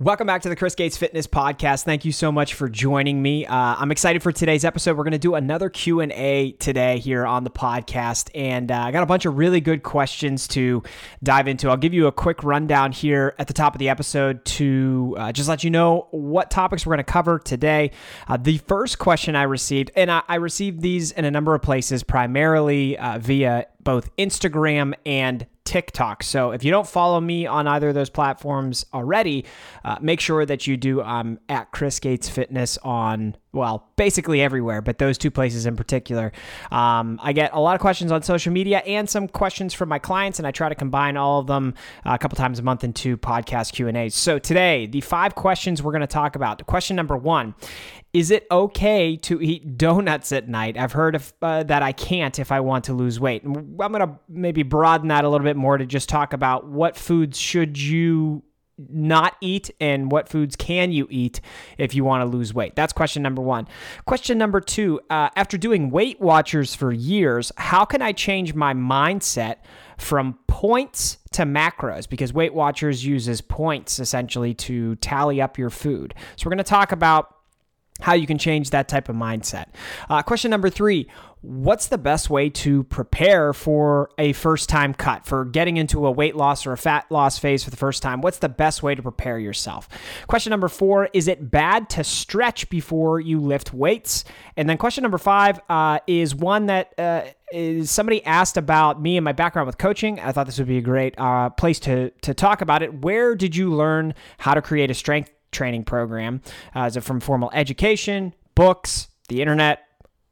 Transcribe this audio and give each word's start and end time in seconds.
Welcome 0.00 0.26
back 0.26 0.42
to 0.42 0.48
the 0.48 0.56
Chris 0.56 0.74
Gates 0.74 0.96
Fitness 0.96 1.28
Podcast. 1.28 1.84
Thank 1.84 2.04
you 2.04 2.10
so 2.10 2.32
much 2.32 2.54
for 2.54 2.68
joining 2.68 3.22
me. 3.22 3.46
Uh, 3.46 3.54
I'm 3.54 3.92
excited 3.92 4.24
for 4.24 4.32
today's 4.32 4.64
episode. 4.64 4.96
We're 4.96 5.04
going 5.04 5.12
to 5.12 5.18
do 5.20 5.36
another 5.36 5.70
Q 5.70 6.00
and 6.00 6.10
A 6.10 6.50
today 6.58 6.98
here 6.98 7.24
on 7.24 7.44
the 7.44 7.50
podcast, 7.50 8.28
and 8.34 8.72
uh, 8.72 8.76
I 8.76 8.90
got 8.90 9.04
a 9.04 9.06
bunch 9.06 9.24
of 9.24 9.38
really 9.38 9.60
good 9.60 9.84
questions 9.84 10.48
to 10.48 10.82
dive 11.22 11.46
into. 11.46 11.70
I'll 11.70 11.76
give 11.76 11.94
you 11.94 12.08
a 12.08 12.12
quick 12.12 12.42
rundown 12.42 12.90
here 12.90 13.36
at 13.38 13.46
the 13.46 13.54
top 13.54 13.76
of 13.76 13.78
the 13.78 13.88
episode 13.88 14.44
to 14.46 15.14
uh, 15.16 15.30
just 15.30 15.48
let 15.48 15.62
you 15.62 15.70
know 15.70 16.08
what 16.10 16.50
topics 16.50 16.84
we're 16.84 16.96
going 16.96 17.04
to 17.04 17.12
cover 17.12 17.38
today. 17.38 17.92
Uh, 18.26 18.36
the 18.36 18.58
first 18.58 18.98
question 18.98 19.36
I 19.36 19.44
received, 19.44 19.92
and 19.94 20.10
I, 20.10 20.22
I, 20.26 20.34
received 20.34 20.80
these 20.80 21.12
in 21.12 21.24
a 21.24 21.30
number 21.30 21.54
of 21.54 21.62
places, 21.62 22.02
primarily 22.02 22.98
uh, 22.98 23.20
via 23.20 23.68
both 23.84 24.10
Instagram 24.16 24.94
and 25.06 25.46
TikTok. 25.64 26.22
So 26.22 26.50
if 26.50 26.62
you 26.62 26.70
don't 26.70 26.86
follow 26.86 27.20
me 27.20 27.46
on 27.46 27.66
either 27.66 27.88
of 27.88 27.94
those 27.94 28.10
platforms 28.10 28.84
already, 28.92 29.44
uh, 29.84 29.96
make 30.00 30.20
sure 30.20 30.44
that 30.44 30.66
you 30.66 30.76
do. 30.76 31.00
I'm 31.02 31.40
at 31.48 31.72
Chris 31.72 32.00
Gates 32.00 32.28
Fitness 32.28 32.78
on, 32.82 33.36
well, 33.52 33.88
basically 33.96 34.42
everywhere, 34.42 34.82
but 34.82 34.98
those 34.98 35.16
two 35.16 35.30
places 35.30 35.64
in 35.64 35.74
particular. 35.74 36.32
Um, 36.70 37.18
I 37.22 37.32
get 37.32 37.52
a 37.54 37.60
lot 37.60 37.74
of 37.74 37.80
questions 37.80 38.12
on 38.12 38.22
social 38.22 38.52
media 38.52 38.78
and 38.80 39.08
some 39.08 39.26
questions 39.26 39.72
from 39.72 39.88
my 39.88 39.98
clients, 39.98 40.38
and 40.38 40.46
I 40.46 40.50
try 40.50 40.68
to 40.68 40.74
combine 40.74 41.16
all 41.16 41.40
of 41.40 41.46
them 41.46 41.74
uh, 42.04 42.12
a 42.12 42.18
couple 42.18 42.36
times 42.36 42.58
a 42.58 42.62
month 42.62 42.84
into 42.84 43.16
podcast 43.16 43.72
Q 43.72 43.88
and 43.88 43.96
A's. 43.96 44.14
So 44.14 44.38
today, 44.38 44.86
the 44.86 45.00
five 45.00 45.34
questions 45.34 45.82
we're 45.82 45.92
going 45.92 46.02
to 46.02 46.06
talk 46.06 46.36
about. 46.36 46.64
Question 46.66 46.96
number 46.96 47.16
one 47.16 47.54
is 48.14 48.30
it 48.30 48.46
okay 48.48 49.16
to 49.16 49.42
eat 49.42 49.76
donuts 49.76 50.30
at 50.30 50.48
night? 50.48 50.78
I've 50.78 50.92
heard 50.92 51.20
uh, 51.42 51.64
that 51.64 51.82
I 51.82 51.90
can't 51.90 52.38
if 52.38 52.52
I 52.52 52.60
want 52.60 52.84
to 52.84 52.92
lose 52.92 53.18
weight. 53.18 53.42
I'm 53.44 53.76
going 53.76 53.98
to 53.98 54.16
maybe 54.28 54.62
broaden 54.62 55.08
that 55.08 55.24
a 55.24 55.28
little 55.28 55.44
bit 55.44 55.53
more 55.54 55.78
to 55.78 55.86
just 55.86 56.08
talk 56.08 56.32
about 56.32 56.66
what 56.66 56.96
foods 56.96 57.38
should 57.38 57.78
you 57.78 58.42
not 58.76 59.36
eat 59.40 59.70
and 59.80 60.10
what 60.10 60.28
foods 60.28 60.56
can 60.56 60.90
you 60.90 61.06
eat 61.10 61.40
if 61.78 61.94
you 61.94 62.04
want 62.04 62.22
to 62.22 62.36
lose 62.36 62.52
weight? 62.52 62.74
That's 62.74 62.92
question 62.92 63.22
number 63.22 63.40
one. 63.40 63.68
Question 64.04 64.38
number 64.38 64.60
two 64.60 65.00
uh, 65.10 65.30
after 65.36 65.56
doing 65.56 65.90
Weight 65.90 66.20
Watchers 66.20 66.74
for 66.74 66.92
years, 66.92 67.52
how 67.56 67.84
can 67.84 68.02
I 68.02 68.12
change 68.12 68.54
my 68.54 68.74
mindset 68.74 69.56
from 69.96 70.38
points 70.46 71.18
to 71.32 71.42
macros? 71.42 72.08
Because 72.08 72.32
Weight 72.32 72.54
Watchers 72.54 73.04
uses 73.04 73.40
points 73.40 74.00
essentially 74.00 74.54
to 74.54 74.96
tally 74.96 75.40
up 75.40 75.56
your 75.56 75.70
food. 75.70 76.14
So 76.36 76.46
we're 76.46 76.50
going 76.50 76.58
to 76.58 76.64
talk 76.64 76.90
about 76.92 77.34
how 78.00 78.14
you 78.14 78.26
can 78.26 78.38
change 78.38 78.70
that 78.70 78.88
type 78.88 79.08
of 79.08 79.14
mindset. 79.14 79.66
Uh, 80.10 80.20
question 80.22 80.50
number 80.50 80.68
three 80.68 81.08
What's 81.44 81.88
the 81.88 81.98
best 81.98 82.30
way 82.30 82.48
to 82.50 82.84
prepare 82.84 83.52
for 83.52 84.10
a 84.18 84.32
first 84.32 84.68
time 84.68 84.94
cut, 84.94 85.26
for 85.26 85.44
getting 85.44 85.76
into 85.76 86.06
a 86.06 86.10
weight 86.10 86.34
loss 86.34 86.66
or 86.66 86.72
a 86.72 86.78
fat 86.78 87.04
loss 87.10 87.38
phase 87.38 87.62
for 87.62 87.70
the 87.70 87.76
first 87.76 88.02
time? 88.02 88.22
What's 88.22 88.38
the 88.38 88.48
best 88.48 88.82
way 88.82 88.94
to 88.94 89.02
prepare 89.02 89.38
yourself? 89.38 89.88
Question 90.26 90.50
number 90.50 90.68
four 90.68 91.10
Is 91.12 91.28
it 91.28 91.50
bad 91.50 91.90
to 91.90 92.04
stretch 92.04 92.70
before 92.70 93.20
you 93.20 93.40
lift 93.40 93.74
weights? 93.74 94.24
And 94.56 94.68
then 94.68 94.78
question 94.78 95.02
number 95.02 95.18
five 95.18 95.60
uh, 95.68 95.98
is 96.06 96.34
one 96.34 96.66
that 96.66 96.98
uh, 96.98 97.24
is 97.52 97.90
somebody 97.90 98.24
asked 98.24 98.56
about 98.56 99.02
me 99.02 99.18
and 99.18 99.24
my 99.24 99.32
background 99.32 99.66
with 99.66 99.78
coaching. 99.78 100.18
I 100.20 100.32
thought 100.32 100.46
this 100.46 100.58
would 100.58 100.68
be 100.68 100.78
a 100.78 100.82
great 100.82 101.14
uh, 101.18 101.50
place 101.50 101.78
to, 101.80 102.10
to 102.22 102.32
talk 102.32 102.62
about 102.62 102.82
it. 102.82 103.02
Where 103.02 103.34
did 103.34 103.54
you 103.54 103.74
learn 103.74 104.14
how 104.38 104.54
to 104.54 104.62
create 104.62 104.90
a 104.90 104.94
strength 104.94 105.30
training 105.54 105.84
program. 105.84 106.42
Uh, 106.76 106.82
is 106.82 106.96
it 106.96 107.02
from 107.02 107.20
formal 107.20 107.50
education, 107.54 108.34
books, 108.54 109.08
the 109.28 109.40
internet? 109.40 109.80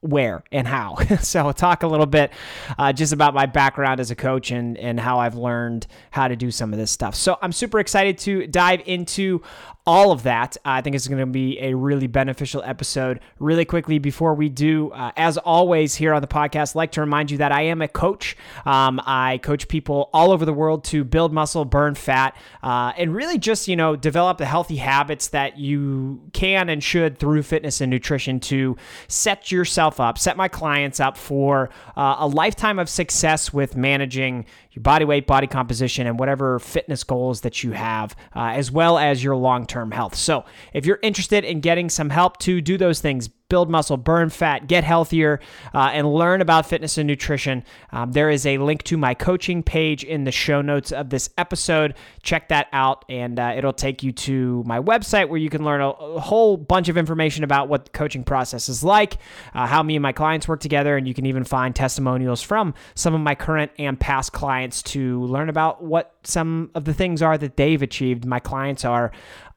Where 0.02 0.42
and 0.50 0.66
how? 0.66 0.96
so, 1.20 1.46
I'll 1.46 1.52
talk 1.52 1.84
a 1.84 1.86
little 1.86 2.06
bit 2.06 2.32
uh, 2.76 2.92
just 2.92 3.12
about 3.12 3.34
my 3.34 3.46
background 3.46 4.00
as 4.00 4.10
a 4.10 4.16
coach 4.16 4.50
and, 4.50 4.76
and 4.76 4.98
how 4.98 5.20
I've 5.20 5.36
learned 5.36 5.86
how 6.10 6.26
to 6.28 6.34
do 6.34 6.50
some 6.50 6.72
of 6.72 6.78
this 6.78 6.90
stuff. 6.90 7.14
So, 7.14 7.38
I'm 7.40 7.52
super 7.52 7.78
excited 7.78 8.18
to 8.18 8.48
dive 8.48 8.82
into 8.86 9.42
all 9.86 10.12
of 10.12 10.22
that. 10.22 10.56
I 10.64 10.80
think 10.80 10.94
it's 10.94 11.08
going 11.08 11.18
to 11.18 11.26
be 11.26 11.58
a 11.60 11.74
really 11.74 12.06
beneficial 12.06 12.62
episode. 12.64 13.20
Really 13.38 13.64
quickly, 13.64 13.98
before 13.98 14.34
we 14.34 14.48
do, 14.48 14.90
uh, 14.90 15.10
as 15.16 15.38
always 15.38 15.96
here 15.96 16.14
on 16.14 16.22
the 16.22 16.28
podcast, 16.28 16.72
I'd 16.72 16.76
like 16.76 16.92
to 16.92 17.00
remind 17.00 17.30
you 17.30 17.38
that 17.38 17.50
I 17.50 17.62
am 17.62 17.82
a 17.82 17.88
coach. 17.88 18.36
Um, 18.64 19.00
I 19.04 19.38
coach 19.38 19.66
people 19.66 20.08
all 20.12 20.30
over 20.30 20.44
the 20.44 20.52
world 20.52 20.84
to 20.84 21.02
build 21.02 21.32
muscle, 21.32 21.64
burn 21.64 21.94
fat, 21.94 22.36
uh, 22.62 22.92
and 22.96 23.14
really 23.14 23.38
just 23.38 23.66
you 23.66 23.74
know 23.74 23.96
develop 23.96 24.38
the 24.38 24.46
healthy 24.46 24.76
habits 24.76 25.28
that 25.28 25.58
you 25.58 26.20
can 26.32 26.68
and 26.68 26.82
should 26.82 27.18
through 27.18 27.42
fitness 27.42 27.80
and 27.80 27.90
nutrition 27.90 28.38
to 28.40 28.76
set 29.08 29.50
yourself 29.50 29.98
up, 29.98 30.16
set 30.16 30.36
my 30.36 30.48
clients 30.48 31.00
up 31.00 31.16
for 31.16 31.70
uh, 31.96 32.16
a 32.18 32.26
lifetime 32.28 32.78
of 32.78 32.88
success 32.88 33.52
with 33.52 33.76
managing 33.76 34.46
your 34.72 34.82
body 34.82 35.04
weight, 35.04 35.26
body 35.26 35.46
composition, 35.46 36.06
and 36.06 36.18
whatever 36.18 36.58
fitness 36.58 37.04
goals 37.04 37.42
that 37.42 37.62
you 37.62 37.72
have, 37.72 38.16
uh, 38.34 38.52
as 38.54 38.70
well 38.70 38.98
as 38.98 39.22
your 39.22 39.36
long 39.36 39.66
term 39.66 39.90
health. 39.90 40.14
So, 40.14 40.44
if 40.72 40.86
you're 40.86 40.98
interested 41.02 41.44
in 41.44 41.60
getting 41.60 41.88
some 41.88 42.10
help 42.10 42.38
to 42.38 42.60
do 42.60 42.78
those 42.78 43.00
things, 43.00 43.28
build 43.52 43.68
muscle, 43.68 43.98
burn 43.98 44.30
fat, 44.30 44.66
get 44.66 44.82
healthier, 44.82 45.38
uh, 45.74 45.90
and 45.92 46.10
learn 46.10 46.40
about 46.40 46.64
fitness 46.64 46.96
and 46.96 47.06
nutrition, 47.06 47.62
um, 47.90 48.10
there 48.12 48.30
is 48.30 48.46
a 48.46 48.56
link 48.56 48.82
to 48.82 48.96
my 48.96 49.12
coaching 49.12 49.62
page 49.62 50.04
in 50.04 50.24
the 50.24 50.32
show 50.32 50.62
notes 50.62 50.90
of 50.90 51.10
this 51.10 51.28
episode. 51.36 51.92
Check 52.22 52.48
that 52.48 52.68
out, 52.72 53.04
and 53.10 53.38
uh, 53.38 53.52
it'll 53.54 53.74
take 53.74 54.02
you 54.02 54.10
to 54.10 54.64
my 54.64 54.80
website 54.80 55.28
where 55.28 55.36
you 55.36 55.50
can 55.50 55.66
learn 55.66 55.82
a, 55.82 55.90
a, 55.90 56.18
whole 56.18 56.56
bunch 56.56 56.88
of 56.88 56.96
information 56.96 57.44
about 57.44 57.68
what 57.68 57.84
the 57.84 57.90
coaching 57.90 58.24
process 58.24 58.70
is 58.70 58.82
like, 58.82 59.18
uh, 59.52 59.66
how 59.66 59.82
me 59.82 59.96
and 59.96 60.02
my 60.02 60.12
clients 60.12 60.48
work 60.48 60.60
together, 60.60 60.96
and 60.96 61.06
you 61.06 61.12
can 61.12 61.26
even 61.26 61.44
find 61.44 61.76
testimonials 61.76 62.40
from 62.40 62.72
some 62.94 63.12
of 63.12 63.20
my 63.20 63.34
current 63.34 63.70
and 63.78 64.00
past 64.00 64.32
clients 64.32 64.82
to 64.82 65.22
learn 65.24 65.50
about 65.50 65.84
what 65.84 66.14
some 66.24 66.70
of 66.74 66.86
the 66.86 66.94
things 66.94 67.20
are 67.20 67.36
that 67.36 67.58
they've 67.58 67.82
achieved. 67.82 68.24
My 68.24 68.40
clients 68.40 68.86
are 68.86 69.12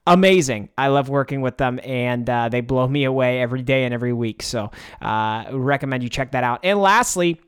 amazing. 0.08 0.70
I 0.78 0.88
love 0.88 1.10
working 1.10 1.42
with 1.42 1.58
them, 1.58 1.80
and 1.84 2.30
uh, 2.30 2.50
they 2.50 2.62
blow 2.62 2.88
me 2.88 3.04
away 3.04 3.42
every 3.42 3.62
day 3.62 3.86
and 3.86 3.94
every 3.94 4.14
week. 4.14 4.44
So, 4.44 4.72
uh, 5.02 5.46
recommend 5.52 6.04
you 6.04 6.10
check 6.10 6.32
that 6.32 6.44
out. 6.44 6.60
And 6.64 6.80
lastly, 6.80 7.42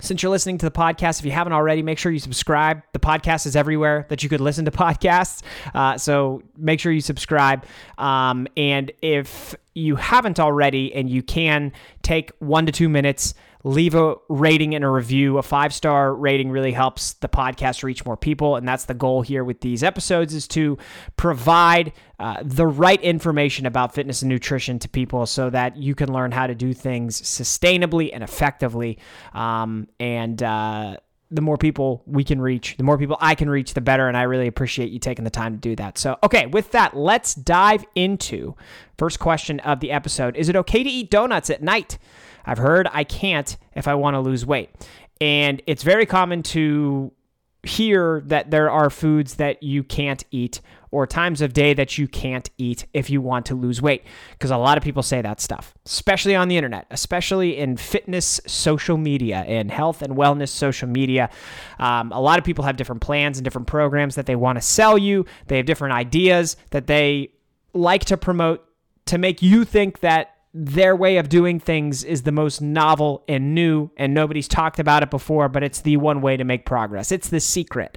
since 0.00 0.22
you're 0.22 0.30
listening 0.30 0.58
to 0.58 0.66
the 0.66 0.72
podcast, 0.72 1.20
if 1.20 1.24
you 1.24 1.30
haven't 1.30 1.52
already, 1.52 1.82
make 1.82 1.98
sure 1.98 2.10
you 2.10 2.18
subscribe. 2.18 2.82
The 2.92 2.98
podcast 2.98 3.46
is 3.46 3.54
everywhere 3.54 4.06
that 4.08 4.22
you 4.22 4.28
could 4.28 4.40
listen 4.40 4.64
to 4.64 4.70
podcasts. 4.72 5.42
Uh, 5.74 5.96
so 5.98 6.42
make 6.56 6.80
sure 6.80 6.90
you 6.90 7.00
subscribe. 7.00 7.64
Um, 7.98 8.48
and 8.56 8.90
if 9.02 9.54
you 9.74 9.96
haven't 9.96 10.40
already, 10.40 10.92
and 10.94 11.08
you 11.08 11.22
can 11.22 11.72
take 12.02 12.32
one 12.40 12.66
to 12.66 12.72
two 12.72 12.88
minutes, 12.88 13.34
leave 13.64 13.94
a 13.94 14.16
rating 14.28 14.74
and 14.74 14.84
a 14.84 14.88
review. 14.88 15.38
A 15.38 15.42
five 15.42 15.72
star 15.72 16.14
rating 16.14 16.50
really 16.50 16.72
helps 16.72 17.14
the 17.14 17.28
podcast 17.28 17.82
reach 17.82 18.04
more 18.04 18.16
people, 18.16 18.56
and 18.56 18.66
that's 18.66 18.84
the 18.84 18.94
goal 18.94 19.22
here 19.22 19.44
with 19.44 19.60
these 19.60 19.82
episodes 19.82 20.34
is 20.34 20.48
to 20.48 20.78
provide 21.16 21.92
uh, 22.18 22.42
the 22.42 22.66
right 22.66 23.00
information 23.02 23.66
about 23.66 23.94
fitness 23.94 24.22
and 24.22 24.28
nutrition 24.28 24.78
to 24.78 24.88
people 24.88 25.26
so 25.26 25.50
that 25.50 25.76
you 25.76 25.94
can 25.94 26.12
learn 26.12 26.32
how 26.32 26.46
to 26.46 26.54
do 26.54 26.72
things 26.72 27.20
sustainably 27.22 28.10
and 28.12 28.22
effectively. 28.22 28.98
Um, 29.32 29.88
and 29.98 30.42
uh, 30.42 30.96
the 31.32 31.40
more 31.40 31.56
people 31.56 32.02
we 32.06 32.24
can 32.24 32.40
reach, 32.40 32.76
the 32.76 32.84
more 32.84 32.98
people 32.98 33.16
I 33.20 33.34
can 33.34 33.48
reach, 33.48 33.74
the 33.74 33.80
better. 33.80 34.06
And 34.06 34.16
I 34.16 34.22
really 34.22 34.46
appreciate 34.46 34.90
you 34.90 34.98
taking 34.98 35.24
the 35.24 35.30
time 35.30 35.54
to 35.54 35.58
do 35.58 35.74
that. 35.76 35.96
So, 35.96 36.18
okay, 36.22 36.46
with 36.46 36.70
that, 36.72 36.94
let's 36.94 37.34
dive 37.34 37.84
into 37.94 38.54
first 38.98 39.18
question 39.18 39.58
of 39.60 39.80
the 39.80 39.90
episode. 39.90 40.36
Is 40.36 40.48
it 40.48 40.56
okay 40.56 40.84
to 40.84 40.90
eat 40.90 41.10
donuts 41.10 41.48
at 41.48 41.62
night? 41.62 41.98
I've 42.44 42.58
heard 42.58 42.88
I 42.92 43.04
can't 43.04 43.56
if 43.74 43.88
I 43.88 43.94
want 43.94 44.14
to 44.14 44.20
lose 44.20 44.44
weight. 44.44 44.70
And 45.20 45.62
it's 45.66 45.82
very 45.82 46.06
common 46.06 46.42
to 46.44 47.12
hear 47.64 48.22
that 48.26 48.50
there 48.50 48.70
are 48.70 48.90
foods 48.90 49.36
that 49.36 49.62
you 49.62 49.84
can't 49.84 50.24
eat 50.32 50.60
or 50.90 51.06
times 51.06 51.40
of 51.40 51.52
day 51.52 51.72
that 51.72 51.96
you 51.96 52.08
can't 52.08 52.50
eat 52.58 52.86
if 52.92 53.08
you 53.08 53.20
want 53.20 53.46
to 53.46 53.54
lose 53.54 53.80
weight 53.80 54.02
because 54.32 54.50
a 54.50 54.56
lot 54.56 54.76
of 54.76 54.82
people 54.82 55.00
say 55.00 55.22
that 55.22 55.40
stuff 55.40 55.72
especially 55.86 56.34
on 56.34 56.48
the 56.48 56.56
internet 56.56 56.86
especially 56.90 57.56
in 57.56 57.76
fitness 57.76 58.40
social 58.48 58.96
media 58.96 59.44
and 59.46 59.70
health 59.70 60.02
and 60.02 60.16
wellness 60.16 60.48
social 60.48 60.88
media 60.88 61.30
um, 61.78 62.10
a 62.10 62.20
lot 62.20 62.36
of 62.36 62.44
people 62.44 62.64
have 62.64 62.76
different 62.76 63.00
plans 63.00 63.38
and 63.38 63.44
different 63.44 63.68
programs 63.68 64.16
that 64.16 64.26
they 64.26 64.36
want 64.36 64.56
to 64.56 64.62
sell 64.62 64.98
you 64.98 65.24
they 65.46 65.56
have 65.56 65.66
different 65.66 65.94
ideas 65.94 66.56
that 66.70 66.88
they 66.88 67.30
like 67.74 68.04
to 68.04 68.16
promote 68.16 68.64
to 69.06 69.18
make 69.18 69.40
you 69.40 69.64
think 69.64 70.00
that 70.00 70.31
their 70.54 70.94
way 70.94 71.16
of 71.16 71.28
doing 71.28 71.58
things 71.58 72.04
is 72.04 72.22
the 72.22 72.32
most 72.32 72.60
novel 72.60 73.24
and 73.26 73.54
new, 73.54 73.90
and 73.96 74.12
nobody's 74.12 74.48
talked 74.48 74.78
about 74.78 75.02
it 75.02 75.10
before, 75.10 75.48
but 75.48 75.62
it's 75.62 75.80
the 75.80 75.96
one 75.96 76.20
way 76.20 76.36
to 76.36 76.44
make 76.44 76.66
progress. 76.66 77.10
It's 77.10 77.28
the 77.28 77.40
secret. 77.40 77.96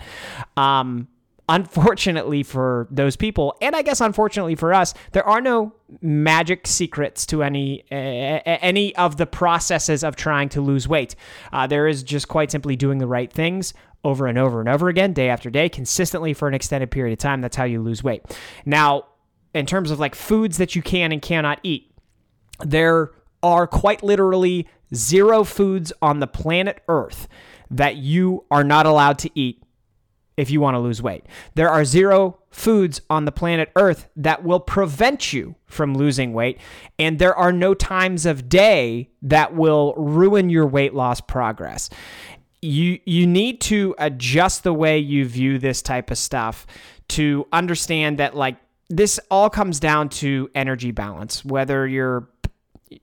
Um, 0.55 1.09
unfortunately 1.49 2.43
for 2.43 2.87
those 2.89 3.15
people, 3.15 3.55
and 3.61 3.75
I 3.75 3.81
guess 3.81 3.99
unfortunately 3.99 4.55
for 4.55 4.73
us, 4.73 4.93
there 5.11 5.27
are 5.27 5.41
no 5.41 5.73
magic 6.01 6.65
secrets 6.65 7.25
to 7.27 7.43
any 7.43 7.83
uh, 7.91 7.95
any 8.45 8.95
of 8.95 9.17
the 9.17 9.25
processes 9.25 10.03
of 10.03 10.15
trying 10.15 10.49
to 10.49 10.61
lose 10.61 10.87
weight. 10.87 11.15
Uh, 11.51 11.67
there 11.67 11.87
is 11.87 12.03
just 12.03 12.27
quite 12.27 12.51
simply 12.51 12.75
doing 12.75 12.99
the 12.99 13.07
right 13.07 13.31
things 13.31 13.73
over 14.03 14.27
and 14.27 14.37
over 14.37 14.59
and 14.59 14.69
over 14.69 14.87
again, 14.87 15.13
day 15.13 15.29
after 15.29 15.49
day, 15.49 15.67
consistently 15.67 16.33
for 16.33 16.47
an 16.47 16.53
extended 16.53 16.89
period 16.89 17.13
of 17.13 17.19
time. 17.19 17.41
That's 17.41 17.55
how 17.55 17.65
you 17.65 17.81
lose 17.81 18.03
weight. 18.03 18.23
Now, 18.65 19.07
in 19.53 19.65
terms 19.65 19.91
of 19.91 19.99
like 19.99 20.15
foods 20.15 20.57
that 20.57 20.75
you 20.75 20.81
can 20.81 21.11
and 21.11 21.21
cannot 21.21 21.59
eat 21.63 21.91
there 22.63 23.11
are 23.43 23.67
quite 23.67 24.03
literally 24.03 24.67
zero 24.93 25.43
foods 25.43 25.91
on 26.01 26.19
the 26.19 26.27
planet 26.27 26.81
Earth 26.87 27.27
that 27.69 27.97
you 27.97 28.45
are 28.51 28.63
not 28.63 28.85
allowed 28.85 29.19
to 29.19 29.29
eat 29.35 29.61
if 30.37 30.49
you 30.49 30.59
want 30.59 30.75
to 30.75 30.79
lose 30.79 31.01
weight. 31.01 31.25
There 31.55 31.69
are 31.69 31.85
zero 31.85 32.39
foods 32.49 33.01
on 33.09 33.25
the 33.25 33.31
planet 33.31 33.71
Earth 33.75 34.09
that 34.15 34.43
will 34.43 34.59
prevent 34.59 35.31
you 35.31 35.55
from 35.65 35.95
losing 35.95 36.33
weight. 36.33 36.59
And 36.99 37.19
there 37.19 37.35
are 37.35 37.51
no 37.51 37.73
times 37.73 38.25
of 38.25 38.49
day 38.49 39.09
that 39.21 39.55
will 39.55 39.93
ruin 39.95 40.49
your 40.49 40.67
weight 40.67 40.93
loss 40.93 41.21
progress. 41.21 41.89
You, 42.61 42.99
you 43.05 43.27
need 43.27 43.61
to 43.61 43.95
adjust 43.97 44.63
the 44.63 44.73
way 44.73 44.97
you 44.97 45.25
view 45.25 45.57
this 45.59 45.81
type 45.81 46.11
of 46.11 46.17
stuff 46.17 46.65
to 47.09 47.47
understand 47.53 48.17
that, 48.19 48.35
like, 48.35 48.57
this 48.89 49.19
all 49.31 49.49
comes 49.49 49.79
down 49.79 50.09
to 50.09 50.49
energy 50.53 50.91
balance, 50.91 51.43
whether 51.45 51.87
you're 51.87 52.27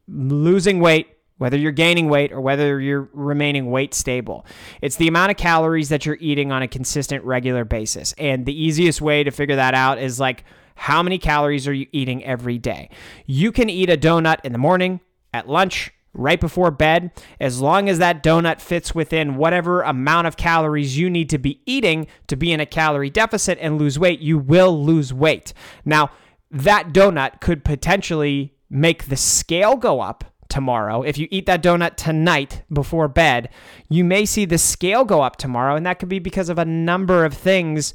losing 0.06 0.80
weight 0.80 1.08
whether 1.42 1.56
you're 1.56 1.72
gaining 1.72 2.08
weight 2.08 2.30
or 2.30 2.40
whether 2.40 2.78
you're 2.78 3.08
remaining 3.12 3.68
weight 3.68 3.94
stable. 3.94 4.46
It's 4.80 4.94
the 4.94 5.08
amount 5.08 5.32
of 5.32 5.36
calories 5.36 5.88
that 5.88 6.06
you're 6.06 6.18
eating 6.20 6.52
on 6.52 6.62
a 6.62 6.68
consistent, 6.68 7.24
regular 7.24 7.64
basis. 7.64 8.14
And 8.16 8.46
the 8.46 8.54
easiest 8.54 9.00
way 9.00 9.24
to 9.24 9.32
figure 9.32 9.56
that 9.56 9.74
out 9.74 9.98
is 9.98 10.20
like, 10.20 10.44
how 10.76 11.02
many 11.02 11.18
calories 11.18 11.66
are 11.66 11.72
you 11.72 11.88
eating 11.90 12.22
every 12.24 12.58
day? 12.58 12.90
You 13.26 13.50
can 13.50 13.68
eat 13.68 13.90
a 13.90 13.96
donut 13.96 14.38
in 14.44 14.52
the 14.52 14.58
morning, 14.58 15.00
at 15.34 15.48
lunch, 15.48 15.92
right 16.14 16.38
before 16.38 16.70
bed, 16.70 17.10
as 17.40 17.60
long 17.60 17.88
as 17.88 17.98
that 17.98 18.22
donut 18.22 18.60
fits 18.60 18.94
within 18.94 19.34
whatever 19.34 19.82
amount 19.82 20.28
of 20.28 20.36
calories 20.36 20.96
you 20.96 21.10
need 21.10 21.28
to 21.30 21.38
be 21.38 21.60
eating 21.66 22.06
to 22.28 22.36
be 22.36 22.52
in 22.52 22.60
a 22.60 22.66
calorie 22.66 23.10
deficit 23.10 23.58
and 23.60 23.78
lose 23.78 23.98
weight, 23.98 24.20
you 24.20 24.38
will 24.38 24.84
lose 24.84 25.12
weight. 25.12 25.52
Now, 25.84 26.12
that 26.52 26.90
donut 26.92 27.40
could 27.40 27.64
potentially 27.64 28.51
make 28.72 29.04
the 29.04 29.16
scale 29.16 29.76
go 29.76 30.00
up 30.00 30.24
tomorrow. 30.48 31.02
If 31.02 31.18
you 31.18 31.28
eat 31.30 31.46
that 31.46 31.62
donut 31.62 31.96
tonight 31.96 32.62
before 32.72 33.06
bed, 33.08 33.50
you 33.88 34.02
may 34.02 34.24
see 34.24 34.44
the 34.44 34.58
scale 34.58 35.04
go 35.04 35.22
up 35.22 35.36
tomorrow, 35.36 35.76
and 35.76 35.86
that 35.86 35.98
could 35.98 36.08
be 36.08 36.18
because 36.18 36.48
of 36.48 36.58
a 36.58 36.64
number 36.64 37.24
of 37.24 37.34
things. 37.34 37.94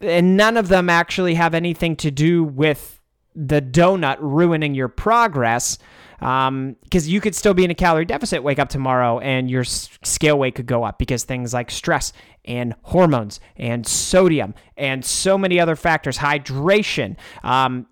And 0.00 0.36
none 0.36 0.56
of 0.56 0.68
them 0.68 0.88
actually 0.88 1.34
have 1.34 1.54
anything 1.54 1.96
to 1.96 2.10
do 2.10 2.44
with 2.44 3.00
the 3.34 3.60
donut 3.60 4.16
ruining 4.20 4.74
your 4.74 4.88
progress. 4.88 5.78
Because 6.18 6.48
um, 6.48 6.76
you 6.90 7.20
could 7.20 7.34
still 7.34 7.54
be 7.54 7.64
in 7.64 7.70
a 7.70 7.74
calorie 7.74 8.04
deficit, 8.04 8.42
wake 8.42 8.58
up 8.58 8.68
tomorrow, 8.68 9.20
and 9.20 9.50
your 9.50 9.64
scale 9.64 10.38
weight 10.38 10.54
could 10.54 10.66
go 10.66 10.84
up 10.84 10.98
because 10.98 11.24
things 11.24 11.54
like 11.54 11.70
stress 11.70 12.12
and 12.44 12.74
hormones 12.82 13.40
and 13.56 13.86
sodium 13.86 14.54
and 14.76 15.04
so 15.04 15.38
many 15.38 15.58
other 15.58 15.76
factors, 15.76 16.18
hydration, 16.18 17.16
um, 17.42 17.86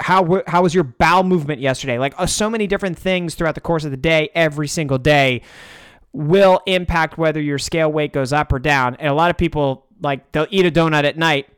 how 0.00 0.42
how 0.46 0.62
was 0.62 0.74
your 0.74 0.84
bowel 0.84 1.22
movement 1.22 1.60
yesterday? 1.60 1.98
Like 1.98 2.14
uh, 2.18 2.26
so 2.26 2.50
many 2.50 2.66
different 2.66 2.98
things 2.98 3.34
throughout 3.34 3.54
the 3.54 3.60
course 3.60 3.84
of 3.84 3.90
the 3.90 3.96
day, 3.96 4.30
every 4.34 4.68
single 4.68 4.98
day, 4.98 5.42
will 6.12 6.60
impact 6.66 7.18
whether 7.18 7.40
your 7.40 7.58
scale 7.58 7.90
weight 7.90 8.12
goes 8.12 8.32
up 8.32 8.52
or 8.52 8.58
down. 8.58 8.96
And 8.96 9.08
a 9.08 9.14
lot 9.14 9.30
of 9.30 9.36
people 9.36 9.86
like 10.00 10.32
they'll 10.32 10.46
eat 10.50 10.66
a 10.66 10.70
donut 10.70 11.04
at 11.04 11.16
night 11.16 11.48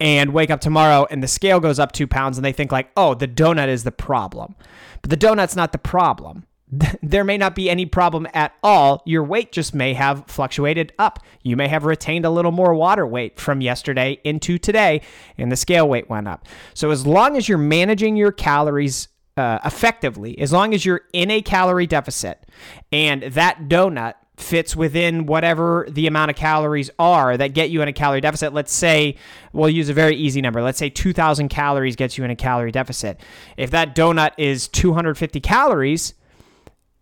and 0.00 0.32
wake 0.32 0.50
up 0.50 0.60
tomorrow 0.60 1.06
and 1.10 1.22
the 1.22 1.28
scale 1.28 1.60
goes 1.60 1.78
up 1.78 1.92
two 1.92 2.06
pounds 2.06 2.36
and 2.36 2.44
they 2.44 2.52
think 2.52 2.72
like, 2.72 2.90
oh, 2.96 3.14
the 3.14 3.28
donut 3.28 3.68
is 3.68 3.84
the 3.84 3.92
problem, 3.92 4.56
but 5.00 5.10
the 5.10 5.16
donut's 5.16 5.54
not 5.54 5.72
the 5.72 5.78
problem. 5.78 6.44
there 7.02 7.24
may 7.24 7.36
not 7.36 7.54
be 7.54 7.68
any 7.68 7.84
problem 7.86 8.26
at 8.32 8.54
all. 8.62 9.02
Your 9.04 9.22
weight 9.22 9.52
just 9.52 9.74
may 9.74 9.92
have 9.94 10.24
fluctuated 10.26 10.92
up. 10.98 11.18
You 11.42 11.56
may 11.56 11.68
have 11.68 11.84
retained 11.84 12.24
a 12.24 12.30
little 12.30 12.52
more 12.52 12.74
water 12.74 13.06
weight 13.06 13.38
from 13.38 13.60
yesterday 13.60 14.18
into 14.24 14.58
today, 14.58 15.02
and 15.36 15.52
the 15.52 15.56
scale 15.56 15.88
weight 15.88 16.08
went 16.08 16.28
up. 16.28 16.46
So, 16.74 16.90
as 16.90 17.06
long 17.06 17.36
as 17.36 17.48
you're 17.48 17.58
managing 17.58 18.16
your 18.16 18.32
calories 18.32 19.08
uh, 19.36 19.58
effectively, 19.64 20.38
as 20.38 20.52
long 20.52 20.74
as 20.74 20.84
you're 20.84 21.02
in 21.12 21.30
a 21.30 21.42
calorie 21.42 21.86
deficit 21.86 22.44
and 22.90 23.22
that 23.22 23.68
donut 23.68 24.14
fits 24.36 24.74
within 24.74 25.26
whatever 25.26 25.86
the 25.90 26.06
amount 26.06 26.30
of 26.30 26.36
calories 26.36 26.90
are 26.98 27.36
that 27.36 27.54
get 27.54 27.70
you 27.70 27.80
in 27.82 27.88
a 27.88 27.92
calorie 27.92 28.20
deficit. 28.20 28.52
Let's 28.52 28.72
say 28.72 29.16
we'll 29.52 29.68
use 29.68 29.88
a 29.88 29.94
very 29.94 30.16
easy 30.16 30.40
number. 30.40 30.62
Let's 30.62 30.78
say 30.78 30.90
2,000 30.90 31.48
calories 31.48 31.96
gets 31.96 32.18
you 32.18 32.24
in 32.24 32.30
a 32.30 32.36
calorie 32.36 32.72
deficit. 32.72 33.20
If 33.56 33.70
that 33.70 33.94
donut 33.94 34.32
is 34.38 34.68
250 34.68 35.40
calories, 35.40 36.14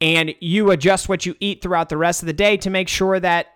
and 0.01 0.35
you 0.41 0.71
adjust 0.71 1.09
what 1.09 1.27
you 1.27 1.35
eat 1.41 1.63
throughout 1.63 1.89
the 1.89 1.97
rest 1.97 2.23
of 2.23 2.27
the 2.27 2.33
day 2.33 2.57
to 2.59 2.71
make 2.71 2.89
sure 2.89 3.21
that 3.21 3.49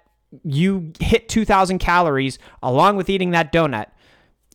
you 0.42 0.92
hit 1.00 1.28
2,000 1.28 1.78
calories 1.78 2.38
along 2.62 2.96
with 2.96 3.08
eating 3.08 3.30
that 3.30 3.52
donut. 3.52 3.86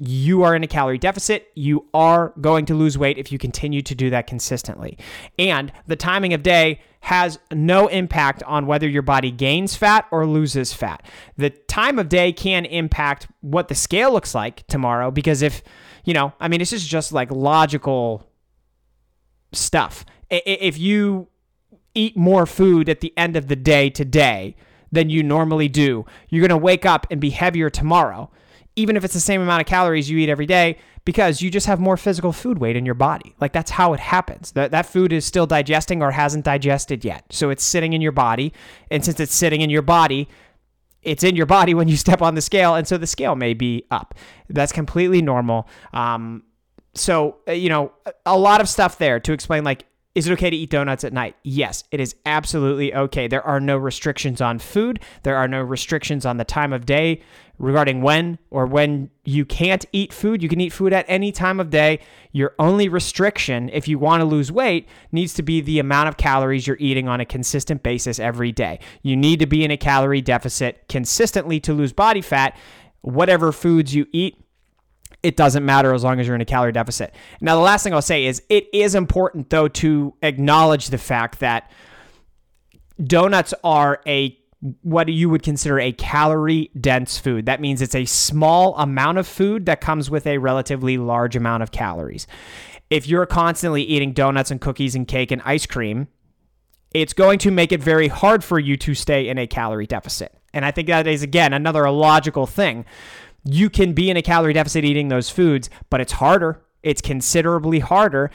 You 0.02 0.44
are 0.44 0.56
in 0.56 0.64
a 0.64 0.68
calorie 0.68 0.98
deficit. 0.98 1.50
You 1.56 1.88
are 1.94 2.34
going 2.40 2.66
to 2.68 2.76
lose 2.76 2.98
weight 2.98 3.18
if 3.18 3.32
you 3.32 3.38
continue 3.38 3.82
to 3.82 3.96
do 3.96 4.10
that 4.12 4.28
consistently. 4.28 4.98
And 5.38 5.74
the 5.88 5.96
timing 5.96 6.34
of 6.34 6.44
day 6.44 6.80
has 7.02 7.40
no 7.52 7.88
impact 7.88 8.44
on 8.44 8.66
whether 8.66 8.88
your 8.88 9.02
body 9.02 9.32
gains 9.32 9.76
fat 9.76 10.06
or 10.12 10.26
loses 10.26 10.74
fat. 10.74 11.06
The 11.38 11.50
time 11.50 12.00
of 12.00 12.08
day 12.08 12.32
can 12.32 12.66
impact 12.66 13.28
what 13.42 13.68
the 13.68 13.76
scale 13.76 14.12
looks 14.12 14.36
like 14.36 14.66
tomorrow 14.68 15.12
because 15.12 15.42
if, 15.42 15.64
you 16.06 16.14
know, 16.14 16.34
I 16.40 16.48
mean, 16.48 16.60
this 16.60 16.74
is 16.74 16.86
just 16.86 17.12
like 17.12 17.32
logical 17.32 18.30
stuff. 19.52 20.06
If 20.30 20.78
you 20.78 21.28
eat 21.94 22.16
more 22.16 22.46
food 22.46 22.90
at 22.90 23.02
the 23.02 23.14
end 23.18 23.36
of 23.36 23.48
the 23.48 23.56
day 23.56 23.90
today 23.90 24.56
than 24.92 25.10
you 25.10 25.24
normally 25.24 25.68
do. 25.68 26.06
You're 26.30 26.42
going 26.42 26.50
to 26.50 26.58
wake 26.58 26.86
up 26.86 27.08
and 27.12 27.22
be 27.22 27.30
heavier 27.30 27.70
tomorrow, 27.70 28.30
even 28.76 28.96
if 28.96 29.04
it's 29.04 29.14
the 29.14 29.20
same 29.20 29.42
amount 29.42 29.62
of 29.62 29.68
calories 29.68 30.10
you 30.10 30.18
eat 30.18 30.30
every 30.30 30.46
day, 30.46 30.78
because 31.06 31.42
you 31.42 31.50
just 31.50 31.68
have 31.68 31.80
more 31.80 31.98
physical 31.98 32.32
food 32.32 32.60
weight 32.60 32.76
in 32.76 32.86
your 32.86 32.96
body. 32.96 33.36
Like 33.40 33.54
that's 33.54 33.72
how 33.72 33.94
it 33.94 34.00
happens. 34.00 34.52
That 34.52 34.72
that 34.72 34.86
food 34.86 35.14
is 35.14 35.26
still 35.26 35.48
digesting 35.48 36.02
or 36.02 36.12
hasn't 36.12 36.46
digested 36.46 37.04
yet. 37.04 37.26
So 37.30 37.50
it's 37.50 37.64
sitting 37.64 37.94
in 37.94 38.02
your 38.02 38.12
body, 38.12 38.54
and 38.92 39.04
since 39.04 39.20
it's 39.20 39.34
sitting 39.34 39.62
in 39.62 39.70
your 39.70 39.82
body, 39.82 40.28
it's 41.02 41.24
in 41.24 41.36
your 41.36 41.46
body 41.46 41.74
when 41.76 41.88
you 41.88 41.98
step 41.98 42.22
on 42.22 42.36
the 42.36 42.42
scale, 42.42 42.76
and 42.76 42.88
so 42.88 42.98
the 42.98 43.08
scale 43.08 43.36
may 43.36 43.54
be 43.54 43.86
up. 43.92 44.14
That's 44.50 44.72
completely 44.72 45.22
normal. 45.22 45.68
Um, 45.94 46.44
so 46.94 47.38
uh, 47.48 47.52
you 47.52 47.70
know 47.70 47.92
a 48.26 48.38
lot 48.38 48.62
of 48.62 48.70
stuff 48.70 48.98
there 48.98 49.20
to 49.20 49.34
explain 49.34 49.64
like 49.64 49.86
is 50.20 50.28
it 50.28 50.34
okay 50.34 50.50
to 50.50 50.56
eat 50.56 50.70
donuts 50.70 51.06
at 51.06 51.14
night? 51.14 51.38
Yes, 51.44 51.86
it 51.92 52.02
is 52.02 52.14
absolutely 52.26 52.94
okay. 52.94 53.30
There 53.30 53.42
are 53.42 53.62
no 53.62 53.78
restrictions 53.78 54.42
on 54.42 54.60
food. 54.60 55.00
There 55.24 55.38
are 55.38 55.48
no 55.48 55.62
restrictions 55.62 56.26
on 56.26 56.36
the 56.36 56.44
time 56.44 56.74
of 56.74 56.86
day 56.86 57.22
regarding 57.58 58.02
when 58.02 58.38
or 58.50 58.66
when 58.66 59.10
you 59.24 59.46
can't 59.46 59.86
eat 59.94 60.12
food. 60.12 60.44
You 60.44 60.50
can 60.50 60.60
eat 60.60 60.74
food 60.74 60.92
at 60.92 61.06
any 61.08 61.32
time 61.32 61.58
of 61.62 61.70
day. 61.70 62.00
Your 62.34 62.54
only 62.60 62.90
restriction, 62.90 63.70
if 63.70 63.88
you 63.88 63.98
want 63.98 64.20
to 64.20 64.26
lose 64.26 64.52
weight, 64.52 64.90
needs 65.14 65.34
to 65.36 65.42
be 65.42 65.62
the 65.62 65.80
amount 65.80 66.10
of 66.10 66.18
calories 66.18 66.68
you're 66.68 66.76
eating 66.82 67.08
on 67.08 67.22
a 67.22 67.26
consistent 67.26 67.82
basis 67.82 68.20
every 68.20 68.52
day. 68.52 68.80
You 69.02 69.16
need 69.16 69.40
to 69.40 69.48
be 69.48 69.64
in 69.64 69.72
a 69.72 69.78
calorie 69.78 70.22
deficit 70.22 70.84
consistently 70.90 71.62
to 71.62 71.74
lose 71.74 71.94
body 71.94 72.22
fat. 72.22 72.58
Whatever 73.02 73.54
foods 73.54 73.96
you 73.96 74.06
eat, 74.12 74.44
it 75.24 75.36
doesn't 75.36 75.66
matter 75.66 75.94
as 75.94 76.04
long 76.04 76.20
as 76.20 76.28
you're 76.28 76.36
in 76.36 76.42
a 76.42 76.46
calorie 76.46 76.72
deficit. 76.72 77.14
Now, 77.42 77.56
the 77.56 77.62
last 77.62 77.84
thing 77.84 77.94
I'll 77.94 78.02
say 78.02 78.26
is 78.26 78.42
it 78.50 78.68
is 78.74 78.96
important, 78.96 79.50
though, 79.50 79.68
to 79.68 80.14
acknowledge 80.22 80.88
the 80.88 80.98
fact 80.98 81.40
that 81.40 81.72
donuts 83.04 83.54
are 83.64 84.02
a 84.08 84.38
what 84.82 85.08
you 85.08 85.30
would 85.30 85.42
consider 85.42 85.80
a 85.80 85.94
calorie 85.94 86.70
dense 86.80 87.18
food. 87.18 87.46
That 87.46 87.62
means 87.62 87.82
it's 87.82 87.96
a 87.96 88.04
small 88.04 88.76
amount 88.78 89.18
of 89.18 89.26
food 89.26 89.66
that 89.68 89.80
comes 89.80 90.10
with 90.10 90.28
a 90.28 90.38
relatively 90.38 90.98
large 90.98 91.38
amount 91.38 91.64
of 91.64 91.72
calories. 91.72 92.28
If 92.90 93.08
you're 93.08 93.26
constantly 93.26 93.84
eating 93.84 94.12
donuts 94.12 94.52
and 94.52 94.60
cookies 94.60 94.96
and 94.96 95.08
cake 95.08 95.32
and 95.32 95.42
ice 95.46 95.66
cream, 95.66 96.10
it's 96.94 97.14
going 97.14 97.40
to 97.40 97.52
make 97.52 97.72
it 97.72 97.82
very 97.82 98.10
hard 98.10 98.44
for 98.44 98.60
you 98.60 98.76
to 98.78 98.94
stay 98.94 99.30
in 99.30 99.38
a 99.38 99.48
calorie 99.48 99.88
deficit. 99.88 100.36
And 100.54 100.66
I 100.66 100.72
think 100.72 100.88
that 100.88 101.08
is, 101.08 101.22
again, 101.22 101.54
another 101.54 101.86
illogical 101.86 102.48
thing 102.48 102.86
you 103.44 103.70
can 103.70 103.94
be 103.94 104.10
in 104.10 104.18
a 104.18 104.22
calorie 104.22 104.54
deficit 104.54 104.86
eating 104.86 105.08
those 105.08 105.30
foods, 105.30 105.70
but 105.90 106.02
it's 106.02 106.14
harder. 106.14 106.62
It's 106.84 107.02
considerably 107.02 107.80
harder. 107.80 108.32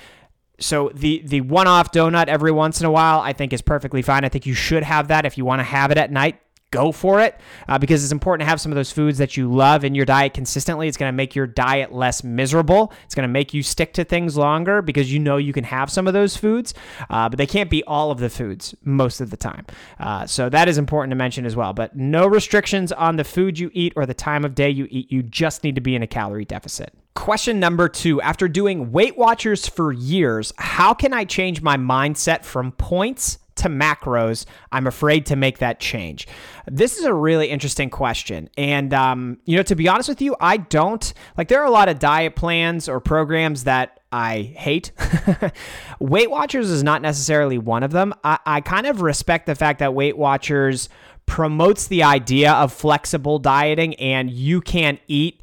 So 0.60 0.90
the 0.94 1.22
the 1.24 1.40
one-off 1.40 1.90
donut 1.92 2.28
every 2.28 2.52
once 2.52 2.80
in 2.80 2.86
a 2.86 2.90
while, 2.90 3.20
I 3.20 3.32
think 3.32 3.52
is 3.52 3.62
perfectly 3.62 4.02
fine. 4.02 4.24
I 4.24 4.28
think 4.28 4.46
you 4.46 4.54
should 4.54 4.82
have 4.82 5.08
that 5.08 5.24
if 5.26 5.36
you 5.36 5.44
want 5.44 5.60
to 5.60 5.64
have 5.64 5.90
it 5.90 5.98
at 5.98 6.12
night 6.12 6.40
go 6.74 6.90
for 6.90 7.20
it 7.20 7.38
uh, 7.68 7.78
because 7.78 8.02
it's 8.02 8.12
important 8.12 8.44
to 8.44 8.50
have 8.50 8.60
some 8.60 8.72
of 8.72 8.76
those 8.76 8.90
foods 8.90 9.18
that 9.18 9.36
you 9.36 9.50
love 9.50 9.84
in 9.84 9.94
your 9.94 10.04
diet 10.04 10.34
consistently. 10.34 10.88
It's 10.88 10.96
going 10.96 11.08
to 11.08 11.16
make 11.16 11.36
your 11.36 11.46
diet 11.46 11.92
less 11.92 12.24
miserable. 12.24 12.92
It's 13.04 13.14
going 13.14 13.28
to 13.28 13.32
make 13.32 13.54
you 13.54 13.62
stick 13.62 13.92
to 13.94 14.04
things 14.04 14.36
longer 14.36 14.82
because 14.82 15.12
you 15.12 15.20
know 15.20 15.36
you 15.36 15.52
can 15.52 15.64
have 15.64 15.90
some 15.90 16.08
of 16.08 16.12
those 16.12 16.36
foods, 16.36 16.74
uh, 17.10 17.28
but 17.28 17.38
they 17.38 17.46
can't 17.46 17.70
be 17.70 17.84
all 17.84 18.10
of 18.10 18.18
the 18.18 18.28
foods 18.28 18.74
most 18.82 19.20
of 19.20 19.30
the 19.30 19.36
time. 19.36 19.64
Uh, 20.00 20.26
so 20.26 20.48
that 20.48 20.68
is 20.68 20.76
important 20.76 21.12
to 21.12 21.16
mention 21.16 21.46
as 21.46 21.54
well. 21.54 21.72
But 21.72 21.96
no 21.96 22.26
restrictions 22.26 22.90
on 22.90 23.16
the 23.16 23.24
food 23.24 23.58
you 23.58 23.70
eat 23.72 23.92
or 23.94 24.04
the 24.04 24.14
time 24.14 24.44
of 24.44 24.54
day 24.54 24.70
you 24.70 24.88
eat. 24.90 25.12
You 25.12 25.22
just 25.22 25.62
need 25.62 25.76
to 25.76 25.80
be 25.80 25.94
in 25.94 26.02
a 26.02 26.08
calorie 26.08 26.44
deficit. 26.44 26.92
Question 27.14 27.60
number 27.60 27.88
two 27.88 28.20
After 28.20 28.48
doing 28.48 28.90
Weight 28.90 29.16
Watchers 29.16 29.68
for 29.68 29.92
years, 29.92 30.52
how 30.58 30.92
can 30.92 31.12
I 31.12 31.24
change 31.24 31.62
my 31.62 31.76
mindset 31.76 32.44
from 32.44 32.72
points 32.72 33.38
to 33.56 33.68
macros, 33.68 34.46
I'm 34.72 34.86
afraid 34.86 35.26
to 35.26 35.36
make 35.36 35.58
that 35.58 35.80
change? 35.80 36.26
This 36.66 36.98
is 36.98 37.04
a 37.04 37.14
really 37.14 37.48
interesting 37.48 37.90
question. 37.90 38.50
And, 38.56 38.92
um, 38.94 39.38
you 39.44 39.56
know, 39.56 39.62
to 39.64 39.74
be 39.74 39.88
honest 39.88 40.08
with 40.08 40.22
you, 40.22 40.36
I 40.40 40.56
don't 40.56 41.12
like, 41.36 41.48
there 41.48 41.60
are 41.60 41.66
a 41.66 41.70
lot 41.70 41.88
of 41.88 41.98
diet 41.98 42.36
plans 42.36 42.88
or 42.88 43.00
programs 43.00 43.64
that 43.64 44.00
I 44.12 44.54
hate. 44.56 44.92
Weight 45.98 46.30
Watchers 46.30 46.70
is 46.70 46.82
not 46.82 47.02
necessarily 47.02 47.58
one 47.58 47.82
of 47.82 47.90
them. 47.90 48.14
I, 48.22 48.38
I 48.46 48.60
kind 48.60 48.86
of 48.86 49.00
respect 49.00 49.46
the 49.46 49.54
fact 49.54 49.80
that 49.80 49.94
Weight 49.94 50.16
Watchers 50.16 50.88
promotes 51.26 51.86
the 51.86 52.02
idea 52.02 52.52
of 52.52 52.72
flexible 52.72 53.38
dieting 53.38 53.94
and 53.94 54.30
you 54.30 54.60
can 54.60 54.98
eat 55.08 55.40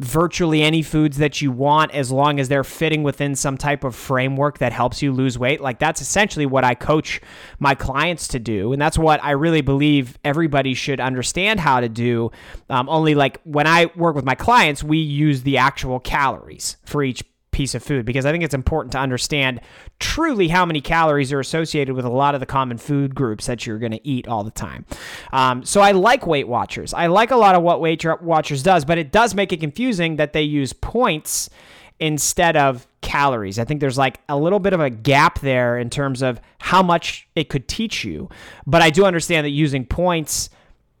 virtually 0.00 0.62
any 0.62 0.82
foods 0.82 1.18
that 1.18 1.42
you 1.42 1.52
want 1.52 1.92
as 1.92 2.10
long 2.10 2.40
as 2.40 2.48
they're 2.48 2.64
fitting 2.64 3.02
within 3.02 3.36
some 3.36 3.58
type 3.58 3.84
of 3.84 3.94
framework 3.94 4.56
that 4.58 4.72
helps 4.72 5.02
you 5.02 5.12
lose 5.12 5.38
weight. 5.38 5.60
Like 5.60 5.78
that's 5.78 6.00
essentially 6.00 6.46
what 6.46 6.64
I 6.64 6.74
coach 6.74 7.20
my 7.58 7.74
clients 7.74 8.26
to 8.28 8.38
do. 8.38 8.72
And 8.72 8.80
that's 8.80 8.98
what 8.98 9.22
I 9.22 9.32
really 9.32 9.60
believe 9.60 10.18
everybody 10.24 10.72
should 10.72 11.00
understand 11.00 11.60
how 11.60 11.80
to 11.80 11.88
do. 11.88 12.30
Um, 12.70 12.88
only 12.88 13.14
like 13.14 13.40
when 13.44 13.66
I 13.66 13.90
work 13.94 14.16
with 14.16 14.24
my 14.24 14.34
clients, 14.34 14.82
we 14.82 14.98
use 14.98 15.42
the 15.42 15.58
actual 15.58 16.00
calories 16.00 16.78
for 16.86 17.02
each 17.02 17.22
piece 17.60 17.74
of 17.74 17.82
food 17.82 18.06
because 18.06 18.24
I 18.24 18.32
think 18.32 18.42
it's 18.42 18.54
important 18.54 18.90
to 18.92 18.98
understand 18.98 19.60
truly 19.98 20.48
how 20.48 20.64
many 20.64 20.80
calories 20.80 21.30
are 21.30 21.40
associated 21.40 21.94
with 21.94 22.06
a 22.06 22.10
lot 22.10 22.32
of 22.32 22.40
the 22.40 22.46
common 22.46 22.78
food 22.78 23.14
groups 23.14 23.44
that 23.44 23.66
you're 23.66 23.78
going 23.78 23.92
to 23.92 24.00
eat 24.02 24.26
all 24.26 24.42
the 24.44 24.50
time. 24.50 24.86
Um, 25.30 25.62
so 25.62 25.82
I 25.82 25.92
like 25.92 26.26
Weight 26.26 26.48
Watchers. 26.48 26.94
I 26.94 27.08
like 27.08 27.30
a 27.30 27.36
lot 27.36 27.54
of 27.54 27.62
what 27.62 27.82
Weight 27.82 28.02
Watchers 28.22 28.62
does, 28.62 28.86
but 28.86 28.96
it 28.96 29.12
does 29.12 29.34
make 29.34 29.52
it 29.52 29.60
confusing 29.60 30.16
that 30.16 30.32
they 30.32 30.40
use 30.40 30.72
points 30.72 31.50
instead 31.98 32.56
of 32.56 32.88
calories. 33.02 33.58
I 33.58 33.66
think 33.66 33.82
there's 33.82 33.98
like 33.98 34.20
a 34.30 34.38
little 34.38 34.58
bit 34.58 34.72
of 34.72 34.80
a 34.80 34.88
gap 34.88 35.40
there 35.40 35.76
in 35.76 35.90
terms 35.90 36.22
of 36.22 36.40
how 36.60 36.82
much 36.82 37.28
it 37.36 37.50
could 37.50 37.68
teach 37.68 38.04
you. 38.04 38.30
But 38.66 38.80
I 38.80 38.88
do 38.88 39.04
understand 39.04 39.44
that 39.44 39.50
using 39.50 39.84
points 39.84 40.48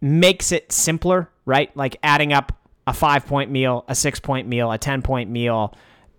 makes 0.02 0.52
it 0.52 0.72
simpler, 0.72 1.30
right? 1.46 1.74
Like 1.74 1.96
adding 2.02 2.34
up 2.34 2.52
a 2.86 2.92
five 2.92 3.24
point 3.24 3.50
meal, 3.50 3.86
a 3.88 3.94
six 3.94 4.20
point 4.20 4.46
meal, 4.46 4.70
a 4.70 4.76
10 4.76 5.00
point 5.00 5.30
meal 5.30 5.74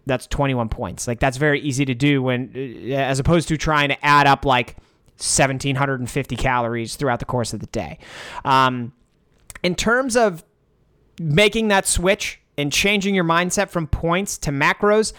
that's 0.06 0.28
21 0.28 0.70
points. 0.70 1.08
Like 1.08 1.20
that's 1.20 1.38
very 1.38 1.60
easy 1.62 1.86
to 1.86 1.94
do 1.94 2.22
when 2.24 2.52
uh, 2.56 2.96
as 2.96 3.20
opposed 3.20 3.48
to 3.50 3.58
trying 3.58 3.90
to 3.90 4.06
add 4.06 4.28
up 4.28 4.46
like 4.46 4.78
1750 5.18 6.36
calories 6.36 6.96
throughout 6.96 7.20
the 7.20 7.26
course 7.26 7.54
of 7.54 7.60
the 7.60 7.68
day. 7.68 8.00
Um, 8.44 8.94
in 9.64 9.76
terms 9.76 10.16
of 10.16 10.44
making 11.20 11.68
that 11.68 11.86
switch 11.86 12.40
and 12.58 12.72
changing 12.72 13.14
your 13.14 13.24
mindset 13.24 13.70
from 13.70 13.88
points 13.88 14.38
to 14.40 14.52
macros, 14.52 15.14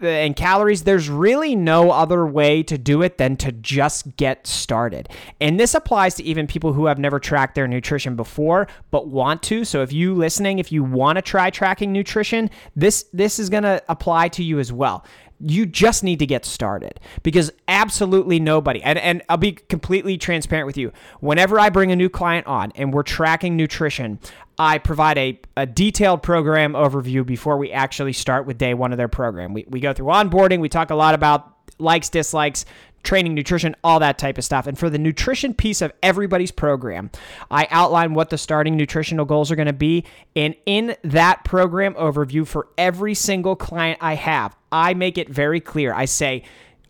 Uh, 0.00 0.06
and 0.06 0.36
calories, 0.36 0.84
there's 0.84 1.08
really 1.08 1.56
no 1.56 1.90
other 1.90 2.26
way 2.26 2.62
to 2.62 2.78
do 2.78 3.02
it 3.02 3.18
than 3.18 3.36
to 3.36 3.50
just 3.52 4.16
get 4.16 4.46
started. 4.46 5.08
And 5.40 5.58
this 5.58 5.74
applies 5.74 6.14
to 6.16 6.22
even 6.22 6.46
people 6.46 6.72
who 6.72 6.86
have 6.86 6.98
never 6.98 7.18
tracked 7.18 7.54
their 7.54 7.66
nutrition 7.66 8.14
before 8.14 8.68
but 8.90 9.08
want 9.08 9.42
to. 9.44 9.64
So 9.64 9.82
if 9.82 9.92
you 9.92 10.14
listening, 10.14 10.58
if 10.58 10.70
you 10.70 10.84
want 10.84 11.16
to 11.16 11.22
try 11.22 11.50
tracking 11.50 11.92
nutrition, 11.92 12.50
this 12.76 13.06
this 13.12 13.38
is 13.38 13.48
going 13.48 13.64
to 13.64 13.82
apply 13.88 14.28
to 14.28 14.44
you 14.44 14.58
as 14.58 14.72
well 14.72 15.04
you 15.40 15.66
just 15.66 16.02
need 16.02 16.18
to 16.18 16.26
get 16.26 16.44
started 16.44 16.98
because 17.22 17.50
absolutely 17.68 18.40
nobody 18.40 18.82
and, 18.82 18.98
and 18.98 19.22
i'll 19.28 19.36
be 19.36 19.52
completely 19.52 20.18
transparent 20.18 20.66
with 20.66 20.76
you 20.76 20.92
whenever 21.20 21.58
i 21.60 21.68
bring 21.68 21.92
a 21.92 21.96
new 21.96 22.08
client 22.08 22.46
on 22.46 22.72
and 22.74 22.92
we're 22.92 23.02
tracking 23.02 23.56
nutrition 23.56 24.18
i 24.58 24.78
provide 24.78 25.16
a, 25.18 25.40
a 25.56 25.66
detailed 25.66 26.22
program 26.22 26.72
overview 26.72 27.24
before 27.24 27.56
we 27.56 27.70
actually 27.70 28.12
start 28.12 28.46
with 28.46 28.58
day 28.58 28.74
one 28.74 28.92
of 28.92 28.98
their 28.98 29.08
program 29.08 29.52
we, 29.52 29.64
we 29.68 29.80
go 29.80 29.92
through 29.92 30.06
onboarding 30.06 30.60
we 30.60 30.68
talk 30.68 30.90
a 30.90 30.94
lot 30.94 31.14
about 31.14 31.54
likes 31.78 32.08
dislikes 32.08 32.64
training, 33.02 33.34
nutrition, 33.34 33.74
all 33.82 34.00
that 34.00 34.18
type 34.18 34.36
of 34.36 34.44
stuff. 34.44 34.66
And 34.66 34.78
for 34.78 34.90
the 34.90 34.98
nutrition 34.98 35.54
piece 35.54 35.80
of 35.80 35.92
everybody's 36.02 36.50
program, 36.50 37.10
I 37.50 37.66
outline 37.70 38.12
what 38.12 38.28
the 38.28 38.36
starting 38.36 38.76
nutritional 38.76 39.24
goals 39.24 39.50
are 39.50 39.56
going 39.56 39.66
to 39.66 39.72
be. 39.72 40.04
And 40.36 40.54
in 40.66 40.94
that 41.04 41.42
program 41.44 41.94
overview 41.94 42.46
for 42.46 42.68
every 42.76 43.14
single 43.14 43.56
client 43.56 43.98
I 44.02 44.14
have, 44.14 44.57
I 44.70 44.94
make 44.94 45.18
it 45.18 45.28
very 45.28 45.60
clear. 45.60 45.92
I 45.94 46.04
say, 46.04 46.44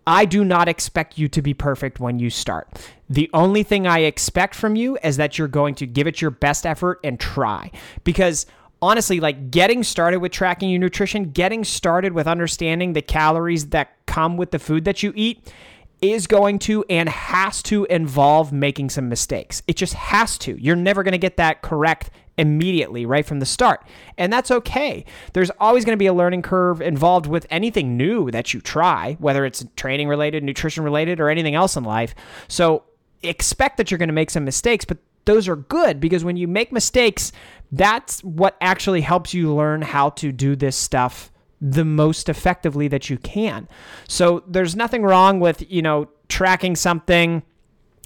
I 0.06 0.25
do 0.25 0.44
not 0.44 0.68
expect 0.68 1.18
you 1.18 1.28
to 1.28 1.42
be 1.42 1.52
perfect 1.52 2.00
when 2.00 2.18
you 2.18 2.30
start. 2.30 2.68
The 3.11 3.28
only 3.35 3.62
thing 3.62 3.87
I 3.87 4.00
expect 4.00 4.54
from 4.54 4.75
you 4.75 4.99
is 5.02 5.18
that 5.18 5.38
you're 5.38 5.49
going 5.49 5.75
to 5.76 5.87
give 5.87 6.06
it 6.06 6.23
your 6.23 6.30
best 6.30 6.64
effort 6.64 7.00
and 7.04 7.20
try. 7.20 7.70
Because 8.04 8.47
honestly, 8.80 9.20
like 9.20 9.50
getting 9.50 9.82
started 9.82 10.18
with 10.20 10.32
tracking 10.32 10.70
your 10.70 10.80
nutrition, 10.80 11.30
getting 11.30 11.62
started 11.62 12.12
with 12.12 12.26
understanding 12.26 12.94
the 12.94 13.02
calories 13.02 13.66
that 13.66 13.94
come 14.06 14.37
with 14.37 14.50
the 14.50 14.58
food 14.58 14.85
that 14.87 15.02
you 15.02 15.12
eat 15.14 15.52
is 16.00 16.26
going 16.26 16.58
to 16.61 16.85
and 16.88 17.08
has 17.08 17.62
to 17.64 17.85
involve 17.87 18.52
making 18.52 18.88
some 18.88 19.08
mistakes. 19.08 19.62
It 19.66 19.76
just 19.76 19.94
has 19.94 20.38
to. 20.38 20.61
You're 20.62 20.76
never 20.76 21.02
going 21.02 21.12
to 21.12 21.18
get 21.18 21.37
that 21.38 21.61
correct 21.62 22.11
immediately 22.38 23.04
right 23.04 23.26
from 23.26 23.40
the 23.40 23.47
start. 23.47 23.85
And 24.16 24.33
that's 24.33 24.50
okay. 24.50 25.04
There's 25.33 25.50
always 25.59 25.85
going 25.85 25.95
to 25.95 26.02
be 26.02 26.07
a 26.07 26.14
learning 26.14 26.42
curve 26.42 26.80
involved 26.80 27.26
with 27.26 27.47
anything 27.50 27.97
new 27.97 28.30
that 28.30 28.54
you 28.54 28.61
try, 28.61 29.16
whether 29.18 29.45
it's 29.45 29.64
training 29.76 30.09
related, 30.09 30.45
nutrition 30.45 30.85
related, 30.85 31.21
or 31.21 31.28
anything 31.28 31.54
else 31.54 31.76
in 31.76 31.85
life. 31.85 32.14
So 32.47 32.85
expect 33.23 33.76
that 33.76 33.90
you're 33.90 33.99
going 33.99 34.09
to 34.09 34.14
make 34.14 34.30
some 34.30 34.45
mistakes, 34.45 34.85
but 34.85 34.99
those 35.25 35.49
are 35.49 35.57
good 35.57 36.00
because 36.00 36.25
when 36.25 36.37
you 36.37 36.49
make 36.49 36.73
mistakes, 36.73 37.33
that's 37.73 38.25
what 38.25 38.57
actually 38.61 39.02
helps 39.02 39.35
you 39.35 39.54
learn 39.54 39.83
how 39.83 40.11
to 40.11 40.33
do 40.33 40.57
this 40.57 40.76
stuff 40.76 41.30
the 41.61 41.85
most 41.85 42.28
effectively 42.28 42.88
that 42.88 43.11
you 43.11 43.18
can. 43.18 43.68
So 44.09 44.45
there's 44.47 44.76
nothing 44.76 45.02
wrong 45.02 45.40
with, 45.40 45.71
you 45.71 45.83
know, 45.83 46.09
tracking 46.28 46.76
something, 46.76 47.42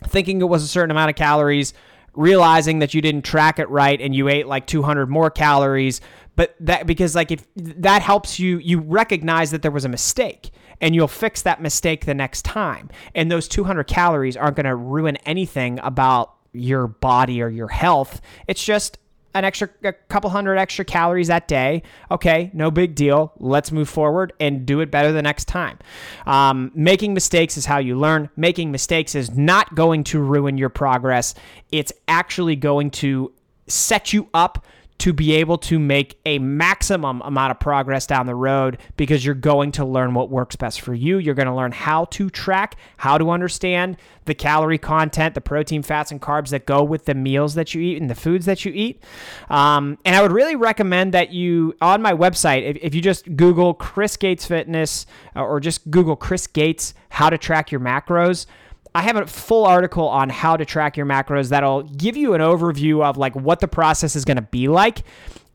thinking 0.05 0.41
it 0.41 0.49
was 0.49 0.65
a 0.65 0.69
certain 0.69 0.91
amount 0.91 1.11
of 1.11 1.17
calories, 1.17 1.75
realizing 2.15 2.81
that 2.81 2.95
you 2.95 3.01
didn't 3.01 3.23
track 3.23 3.59
it 3.59 3.69
right 3.71 4.01
and 4.01 4.15
you 4.15 4.29
ate 4.29 4.47
like 4.47 4.67
200 4.67 5.09
more 5.09 5.31
calories, 5.31 6.01
but 6.37 6.55
that 6.61 6.87
because 6.87 7.15
like 7.15 7.31
if 7.31 7.47
that 7.57 8.03
helps 8.03 8.39
you 8.39 8.59
you 8.59 8.81
recognize 8.81 9.51
that 9.51 9.63
there 9.63 9.71
was 9.71 9.85
a 9.85 9.89
mistake 9.89 10.51
and 10.81 10.95
you'll 10.95 11.09
fix 11.09 11.43
that 11.43 11.63
mistake 11.63 12.05
the 12.05 12.15
next 12.15 12.43
time. 12.43 12.91
And 13.15 13.31
those 13.31 13.49
200 13.49 13.85
calories 13.85 14.37
aren't 14.37 14.57
going 14.57 14.67
to 14.67 14.75
ruin 14.75 15.17
anything 15.19 15.79
about 15.83 16.35
your 16.53 16.87
body 16.87 17.41
or 17.41 17.49
your 17.49 17.69
health. 17.69 18.21
It's 18.47 18.63
just 18.63 18.99
an 19.35 19.45
extra 19.45 19.69
a 19.85 19.93
couple 19.93 20.31
hundred 20.31 20.57
extra 20.57 20.85
calories 20.85 21.29
that 21.29 21.49
day. 21.49 21.83
Okay, 22.11 22.51
no 22.53 22.71
big 22.71 22.95
deal. 22.95 23.33
Let's 23.39 23.73
move 23.73 23.89
forward 23.89 24.33
and 24.41 24.67
do 24.67 24.81
it 24.81 24.91
better 24.91 25.13
the 25.13 25.23
next 25.23 25.47
time. 25.47 25.79
Um, 26.27 26.71
making 26.75 27.15
mistakes 27.15 27.57
is 27.57 27.67
how 27.67 27.79
you 27.79 27.99
learn. 27.99 28.29
Making 28.37 28.71
mistakes 28.73 29.15
is 29.15 29.31
not 29.31 29.75
going 29.75 30.05
to 30.05 30.21
ruin 30.21 30.59
your 30.59 30.69
progress. 30.69 31.35
It's 31.71 31.93
actually 32.09 32.57
going 32.57 32.91
to 32.93 33.33
set 33.67 34.13
you 34.13 34.29
up 34.35 34.65
to 35.03 35.13
be 35.13 35.33
able 35.33 35.59
to 35.59 35.81
make 35.81 36.17
a 36.25 36.39
maximum 36.39 37.21
amount 37.23 37.51
of 37.51 37.59
progress 37.59 38.07
down 38.07 38.25
the 38.25 38.37
road 38.37 38.79
because 38.97 39.25
you're 39.25 39.35
going 39.35 39.73
to 39.73 39.85
learn 39.85 40.15
what 40.15 40.31
works 40.31 40.55
best 40.55 40.81
for 40.81 40.95
you. 40.95 41.19
You're 41.19 41.35
going 41.35 41.49
to 41.49 41.55
learn 41.55 41.73
how 41.73 42.05
to 42.05 42.31
track, 42.31 42.77
how 42.99 43.19
to 43.19 43.33
understand 43.33 43.97
the 44.27 44.35
calorie 44.35 44.79
content, 44.79 45.35
the 45.35 45.41
protein, 45.41 45.83
fats, 45.83 46.13
and 46.13 46.23
carbs 46.23 46.51
that 46.51 46.67
go 46.67 46.85
with 46.85 47.07
the 47.07 47.15
meals 47.17 47.55
that 47.55 47.75
you 47.75 47.83
eat 47.83 48.01
and 48.01 48.09
the 48.09 48.15
foods 48.15 48.47
that 48.47 48.65
you 48.65 48.71
eat. 48.73 49.03
Um, 49.51 49.99
and 50.05 50.15
I 50.15 50.23
would 50.23 50.31
really 50.31 50.55
recommend 50.55 51.15
that 51.15 51.33
you, 51.33 51.75
on 51.81 52.01
my 52.01 52.13
website, 52.13 52.63
if, 52.63 52.77
if 52.81 52.95
you 52.95 53.01
just 53.01 53.35
Google 53.35 53.75
Chris 53.75 54.17
Gates 54.17 54.47
Fitness 54.47 55.05
uh, 55.35 55.43
or 55.43 55.59
just 55.59 55.91
Google 55.91 56.15
Chris 56.15 56.47
Gates, 56.47 56.95
how 57.09 57.29
to 57.29 57.37
track 57.37 57.73
your 57.73 57.81
macros. 57.81 58.47
I 58.95 59.03
have 59.03 59.17
a 59.17 59.27
full 59.27 59.65
article 59.65 60.07
on 60.07 60.29
how 60.29 60.57
to 60.57 60.65
track 60.65 60.97
your 60.97 61.07
macros 61.07 61.49
that'll 61.49 61.83
give 61.83 62.17
you 62.17 62.35
an 62.35 62.41
overview 62.41 63.03
of 63.03 63.17
like 63.17 63.35
what 63.35 63.61
the 63.61 63.69
process 63.69 64.17
is 64.17 64.25
going 64.25 64.37
to 64.37 64.43
be 64.43 64.69
like. 64.69 65.03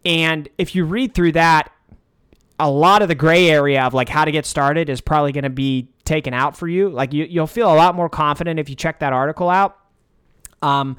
And 0.05 0.49
if 0.57 0.73
you 0.73 0.85
read 0.85 1.13
through 1.13 1.33
that, 1.33 1.71
a 2.59 2.69
lot 2.69 3.01
of 3.01 3.07
the 3.07 3.15
gray 3.15 3.49
area 3.49 3.83
of 3.83 3.93
like 3.93 4.09
how 4.09 4.25
to 4.25 4.31
get 4.31 4.45
started 4.45 4.89
is 4.89 5.01
probably 5.01 5.31
going 5.31 5.43
to 5.43 5.49
be 5.49 5.89
taken 6.05 6.33
out 6.33 6.57
for 6.57 6.67
you. 6.67 6.89
Like 6.89 7.13
you, 7.13 7.25
you'll 7.25 7.45
feel 7.45 7.71
a 7.71 7.75
lot 7.75 7.93
more 7.93 8.09
confident 8.09 8.59
if 8.59 8.69
you 8.69 8.75
check 8.75 8.99
that 8.99 9.13
article 9.13 9.49
out. 9.49 9.77
Um, 10.63 10.97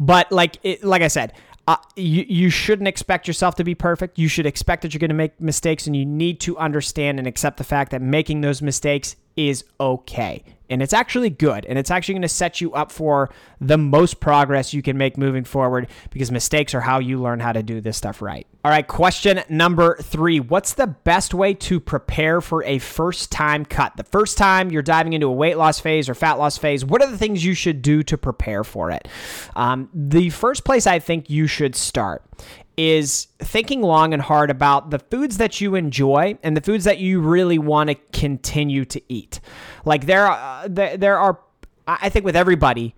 but 0.00 0.32
like 0.32 0.58
it, 0.64 0.82
like 0.82 1.02
I 1.02 1.08
said, 1.08 1.34
uh, 1.68 1.76
you, 1.94 2.24
you 2.28 2.50
shouldn't 2.50 2.88
expect 2.88 3.26
yourself 3.26 3.56
to 3.56 3.64
be 3.64 3.74
perfect. 3.74 4.18
You 4.18 4.28
should 4.28 4.46
expect 4.46 4.82
that 4.82 4.94
you're 4.94 5.00
going 5.00 5.10
to 5.10 5.14
make 5.14 5.40
mistakes, 5.40 5.86
and 5.86 5.96
you 5.96 6.04
need 6.04 6.40
to 6.40 6.56
understand 6.58 7.18
and 7.18 7.26
accept 7.26 7.56
the 7.56 7.64
fact 7.64 7.90
that 7.90 8.00
making 8.00 8.40
those 8.40 8.62
mistakes 8.62 9.16
is 9.36 9.64
okay 9.78 10.42
and 10.68 10.82
it's 10.82 10.92
actually 10.92 11.30
good 11.30 11.64
and 11.66 11.78
it's 11.78 11.90
actually 11.90 12.14
going 12.14 12.22
to 12.22 12.28
set 12.28 12.60
you 12.60 12.72
up 12.72 12.90
for 12.90 13.30
the 13.60 13.78
most 13.78 14.20
progress 14.20 14.74
you 14.74 14.82
can 14.82 14.96
make 14.96 15.16
moving 15.16 15.44
forward 15.44 15.88
because 16.10 16.30
mistakes 16.30 16.74
are 16.74 16.80
how 16.80 16.98
you 16.98 17.20
learn 17.20 17.40
how 17.40 17.52
to 17.52 17.62
do 17.62 17.80
this 17.80 17.96
stuff 17.96 18.20
right. 18.20 18.46
All 18.64 18.70
right, 18.70 18.86
question 18.86 19.40
number 19.48 19.96
3. 20.02 20.40
What's 20.40 20.74
the 20.74 20.88
best 20.88 21.32
way 21.32 21.54
to 21.54 21.78
prepare 21.78 22.40
for 22.40 22.64
a 22.64 22.78
first 22.78 23.30
time 23.30 23.64
cut? 23.64 23.96
The 23.96 24.04
first 24.04 24.36
time 24.36 24.70
you're 24.70 24.82
diving 24.82 25.12
into 25.12 25.28
a 25.28 25.32
weight 25.32 25.56
loss 25.56 25.78
phase 25.78 26.08
or 26.08 26.14
fat 26.14 26.34
loss 26.34 26.58
phase, 26.58 26.84
what 26.84 27.02
are 27.02 27.10
the 27.10 27.18
things 27.18 27.44
you 27.44 27.54
should 27.54 27.80
do 27.80 28.02
to 28.04 28.18
prepare 28.18 28.64
for 28.64 28.90
it? 28.90 29.06
Um, 29.54 29.88
the 29.94 30.30
first 30.30 30.64
place 30.64 30.86
I 30.86 30.98
think 30.98 31.30
you 31.30 31.46
should 31.46 31.76
start 31.76 32.24
is 32.76 33.28
thinking 33.38 33.80
long 33.82 34.12
and 34.12 34.22
hard 34.22 34.50
about 34.50 34.90
the 34.90 34.98
foods 34.98 35.38
that 35.38 35.60
you 35.60 35.74
enjoy 35.74 36.38
and 36.42 36.56
the 36.56 36.60
foods 36.60 36.84
that 36.84 36.98
you 36.98 37.20
really 37.20 37.58
want 37.58 37.88
to 37.88 37.94
continue 38.12 38.84
to 38.84 39.00
eat. 39.08 39.40
Like 39.84 40.06
there 40.06 40.26
are, 40.26 40.64
uh, 40.64 40.68
there, 40.68 40.96
there 40.96 41.18
are 41.18 41.40
I 41.86 42.08
think 42.08 42.24
with 42.24 42.36
everybody 42.36 42.94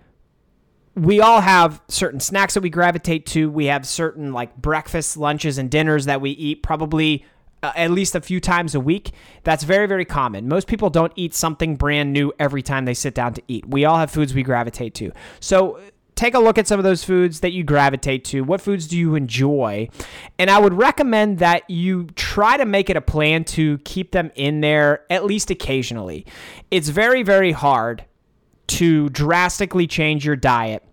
we 0.98 1.20
all 1.20 1.40
have 1.40 1.80
certain 1.88 2.20
snacks 2.20 2.54
that 2.54 2.62
we 2.62 2.70
gravitate 2.70 3.24
to. 3.26 3.50
We 3.50 3.66
have 3.66 3.86
certain 3.86 4.32
like 4.32 4.56
breakfasts, 4.56 5.16
lunches 5.16 5.58
and 5.58 5.70
dinners 5.70 6.06
that 6.06 6.20
we 6.20 6.30
eat 6.30 6.62
probably 6.62 7.24
uh, 7.62 7.72
at 7.76 7.90
least 7.90 8.14
a 8.14 8.20
few 8.20 8.40
times 8.40 8.74
a 8.74 8.80
week. 8.80 9.12
That's 9.44 9.64
very, 9.64 9.86
very 9.86 10.04
common. 10.04 10.48
Most 10.48 10.66
people 10.66 10.90
don't 10.90 11.12
eat 11.16 11.34
something 11.34 11.76
brand 11.76 12.12
new 12.12 12.32
every 12.38 12.62
time 12.62 12.84
they 12.84 12.94
sit 12.94 13.14
down 13.14 13.34
to 13.34 13.42
eat. 13.48 13.68
We 13.68 13.84
all 13.84 13.98
have 13.98 14.10
foods 14.10 14.34
we 14.34 14.42
gravitate 14.42 14.94
to. 14.94 15.12
So 15.40 15.80
take 16.18 16.34
a 16.34 16.38
look 16.38 16.58
at 16.58 16.66
some 16.66 16.80
of 16.80 16.84
those 16.84 17.04
foods 17.04 17.40
that 17.40 17.52
you 17.52 17.62
gravitate 17.62 18.24
to. 18.24 18.42
What 18.42 18.60
foods 18.60 18.88
do 18.88 18.98
you 18.98 19.14
enjoy? 19.14 19.88
And 20.36 20.50
I 20.50 20.58
would 20.58 20.74
recommend 20.74 21.38
that 21.38 21.68
you 21.70 22.08
try 22.16 22.56
to 22.56 22.64
make 22.64 22.90
it 22.90 22.96
a 22.96 23.00
plan 23.00 23.44
to 23.44 23.78
keep 23.78 24.10
them 24.10 24.32
in 24.34 24.60
there 24.60 25.04
at 25.10 25.24
least 25.24 25.48
occasionally. 25.50 26.26
It's 26.72 26.88
very, 26.88 27.22
very 27.22 27.52
hard 27.52 28.04
to 28.66 29.08
drastically 29.10 29.86
change 29.86 30.26
your 30.26 30.34
diet 30.34 30.84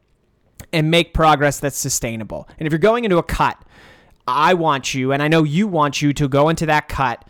and 0.72 0.91
make 0.91 1.13
progress 1.13 1.60
that's 1.60 1.77
sustainable. 1.77 2.48
And 2.60 2.67
if 2.67 2.72
you're 2.72 2.77
going 2.77 3.03
into 3.03 3.17
a 3.17 3.24
cut, 3.24 3.58
I 4.27 4.53
want 4.53 4.94
you, 4.94 5.12
and 5.12 5.24
I 5.24 5.27
know 5.27 5.44
you 5.44 5.67
want 5.67 6.03
you 6.03 6.13
to 6.13 6.27
go 6.27 6.50
into 6.50 6.67
that 6.67 6.88
cut, 6.88 7.25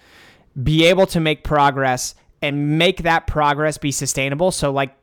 be 0.61 0.85
able 0.85 1.07
to 1.07 1.21
make 1.21 1.45
progress 1.45 2.13
and 2.41 2.77
make 2.77 3.03
that 3.03 3.25
progress 3.25 3.77
be 3.77 3.91
sustainable. 3.91 4.51
So, 4.51 4.71
like, 4.71 4.95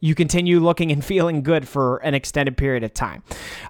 you 0.00 0.14
continue 0.14 0.60
looking 0.60 0.90
and 0.90 1.04
feeling 1.10 1.42
good 1.42 1.68
for 1.68 1.98
an 1.98 2.14
extended 2.14 2.56
period 2.56 2.82
of 2.82 2.92
time. 2.92 3.22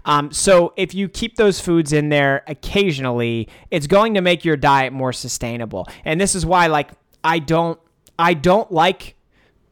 Um, 0.05 0.33
so, 0.33 0.73
if 0.77 0.95
you 0.95 1.09
keep 1.09 1.37
those 1.37 1.61
foods 1.61 1.93
in 1.93 2.09
there 2.09 2.43
occasionally, 2.47 3.49
it's 3.71 3.87
going 3.87 4.15
to 4.15 4.21
make 4.21 4.45
your 4.45 4.57
diet 4.57 4.93
more 4.93 5.13
sustainable. 5.13 5.87
And 6.05 6.21
this 6.21 6.35
is 6.35 6.47
why, 6.47 6.69
like, 6.69 6.91
I 7.23 7.39
don't, 7.39 7.79
I 8.19 8.35
don't 8.35 8.71
like, 8.71 9.17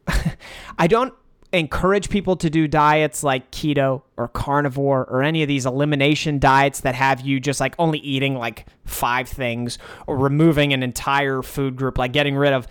I 0.78 0.86
don't 0.86 1.14
encourage 1.52 2.10
people 2.10 2.36
to 2.36 2.50
do 2.50 2.68
diets 2.68 3.22
like 3.22 3.50
keto 3.50 4.02
or 4.18 4.28
carnivore 4.28 5.06
or 5.06 5.22
any 5.22 5.42
of 5.42 5.48
these 5.48 5.64
elimination 5.64 6.38
diets 6.38 6.80
that 6.80 6.94
have 6.94 7.22
you 7.22 7.40
just 7.40 7.58
like 7.58 7.74
only 7.78 7.98
eating 8.00 8.34
like 8.34 8.66
five 8.84 9.28
things 9.28 9.78
or 10.06 10.16
removing 10.16 10.72
an 10.72 10.82
entire 10.82 11.42
food 11.42 11.76
group, 11.76 11.96
like 11.96 12.12
getting 12.12 12.36
rid 12.36 12.52
of 12.52 12.66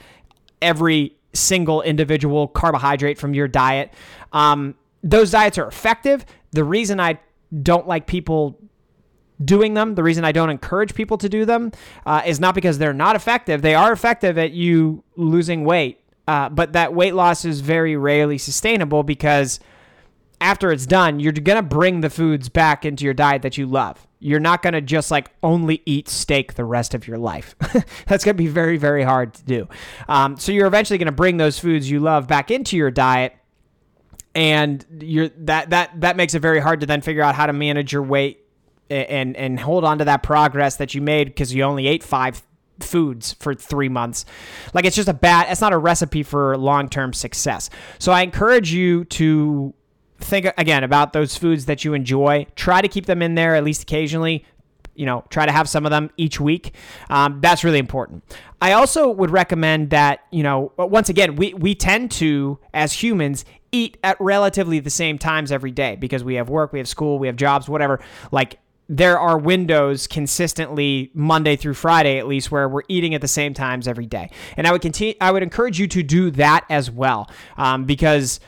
every 0.62 1.15
single 1.38 1.82
individual 1.82 2.48
carbohydrate 2.48 3.17
from 3.17 3.34
your 3.34 3.48
diet. 3.48 3.94
Um, 4.34 4.75
those 5.03 5.32
diets 5.32 5.58
are 5.58 5.67
effective. 5.67 6.25
The 6.51 6.63
reason 6.63 7.00
I 7.00 7.20
don't 7.62 7.88
like 7.88 8.08
people 8.08 8.60
doing 9.44 9.75
them, 9.75 9.96
the 9.96 10.03
reason 10.03 10.25
I 10.25 10.32
don't 10.32 10.50
encourage 10.50 10.96
people 10.96 11.17
to 11.20 11.29
do 11.29 11.46
them, 11.46 11.72
uh, 12.06 12.24
is 12.25 12.39
not 12.39 12.56
because 12.56 12.77
they're 12.77 12.94
not 12.94 13.15
effective. 13.15 13.62
They 13.62 13.75
are 13.75 13.91
effective 13.91 14.38
at 14.38 14.51
you 14.51 15.03
losing 15.15 15.63
weight 15.63 16.01
uh, 16.27 16.50
but 16.50 16.74
that 16.74 16.94
weight 16.94 17.15
loss 17.15 17.46
is 17.46 17.62
very 17.62 17.96
rarely 17.96 18.38
sustainable 18.38 19.03
because 19.03 19.60
after 20.41 20.72
it's 20.72 20.86
done, 20.86 21.20
you're 21.20 21.32
going 21.32 21.56
to 21.56 21.62
bring 21.62 22.01
the 22.01 22.10
foods 22.10 22.50
back 22.50 22.86
into 22.86 23.06
your 23.06 23.13
diet 23.13 23.41
that 23.41 23.58
you 23.58 23.65
love. 23.65 24.07
You're 24.20 24.40
not 24.40 24.64
going 24.64 24.74
to 24.74 24.82
just 24.82 25.12
like 25.12 25.32
only 25.44 25.82
eat 25.86 26.10
steak 26.10 26.56
the 26.56 26.66
rest 26.66 26.94
of 26.94 27.08
your 27.08 27.18
life. 27.18 27.56
That's 28.08 28.24
going 28.24 28.36
to 28.36 28.44
be 28.44 28.48
very, 28.48 28.78
very 28.78 29.04
hard 29.04 29.34
to 29.36 29.44
do. 29.44 29.68
Um, 30.10 30.38
so 30.38 30.52
you're 30.52 30.68
eventually 30.68 30.98
going 30.98 31.08
to 31.08 31.12
bring 31.12 31.38
those 31.38 31.60
foods 31.60 31.90
you 31.90 32.00
love 32.00 32.28
back 32.28 32.50
into 32.50 32.78
your 32.78 32.92
diet. 32.92 33.36
And 34.34 34.86
you're 35.00 35.30
that 35.30 35.72
that 35.72 36.02
that 36.02 36.16
makes 36.16 36.36
it 36.36 36.40
very 36.40 36.60
hard 36.60 36.82
to 36.82 36.86
then 36.86 37.02
figure 37.02 37.24
out 37.24 37.34
how 37.34 37.48
to 37.48 37.54
manage 37.54 37.92
your 37.92 38.04
weight 38.04 38.46
and 38.90 39.36
and 39.36 39.60
hold 39.60 39.84
on 39.84 39.98
to 39.98 40.06
that 40.06 40.22
progress 40.22 40.76
that 40.78 40.94
you 40.94 41.02
made 41.02 41.26
because 41.26 41.54
you 41.54 41.64
only 41.64 41.88
ate 41.88 42.04
five 42.04 42.44
foods 42.80 43.34
for 43.34 43.54
three 43.54 43.90
months. 43.90 44.26
Like 44.74 44.86
it's 44.86 44.96
just 44.96 45.10
a 45.10 45.14
bad, 45.14 45.48
it's 45.50 45.62
not 45.62 45.74
a 45.74 45.78
recipe 45.78 46.24
for 46.24 46.58
long 46.58 46.90
term 46.90 47.14
success. 47.14 47.70
So 48.00 48.12
I 48.12 48.22
encourage 48.22 48.72
you 48.72 49.06
to 49.06 49.74
think 50.20 50.48
again 50.58 50.84
about 50.84 51.14
those 51.14 51.38
foods 51.38 51.66
that 51.66 51.84
you 51.84 51.94
enjoy. 51.94 52.48
Try 52.56 52.82
to 52.82 52.88
keep 52.88 53.06
them 53.06 53.22
in 53.22 53.36
there 53.36 53.56
at 53.56 53.64
least 53.64 53.84
occasionally. 53.84 54.46
You 54.96 55.06
know, 55.06 55.24
try 55.30 55.46
to 55.46 55.52
have 55.52 55.70
some 55.70 55.86
of 55.86 55.92
them 55.92 56.10
each 56.18 56.40
week. 56.40 56.74
Um, 57.10 57.40
that's 57.40 57.64
really 57.64 57.78
important. 57.78 58.24
I 58.60 58.72
also 58.72 59.12
would 59.12 59.30
recommend 59.30 59.92
that, 59.92 60.22
you 60.32 60.42
know, 60.42 60.74
once 60.78 61.10
again, 61.10 61.36
we, 61.36 61.54
we 61.54 61.76
tend 61.76 62.10
to, 62.14 62.58
as 62.74 62.94
humans, 62.94 63.46
eat 63.72 63.98
at 64.04 64.20
relatively 64.20 64.80
the 64.80 64.90
same 64.90 65.20
times 65.20 65.52
every 65.52 65.70
day 65.70 65.96
because 65.98 66.24
we 66.24 66.36
have 66.36 66.50
work, 66.50 66.74
we 66.74 66.80
have 66.80 66.88
school, 66.88 67.20
we 67.20 67.28
have 67.28 67.36
jobs, 67.36 67.70
whatever. 67.70 68.00
Like 68.32 68.60
there 68.90 69.20
are 69.20 69.38
windows 69.38 70.08
consistently 70.08 71.12
Monday 71.14 71.56
through 71.56 71.74
Friday 71.74 72.20
at 72.20 72.28
least 72.28 72.52
where 72.52 72.70
we're 72.70 72.84
eating 72.88 73.14
at 73.14 73.22
the 73.22 73.28
same 73.28 73.54
times 73.54 73.88
every 73.88 74.06
day. 74.06 74.30
And 74.56 74.66
I 74.66 74.72
would 74.72 74.82
continue 74.82 75.14
I 75.20 75.32
would 75.32 75.44
encourage 75.44 75.80
you 75.80 75.88
to 75.88 76.04
do 76.04 76.32
that 76.32 76.66
as 76.70 76.90
well 76.90 77.30
um, 77.58 77.86
because 77.86 78.39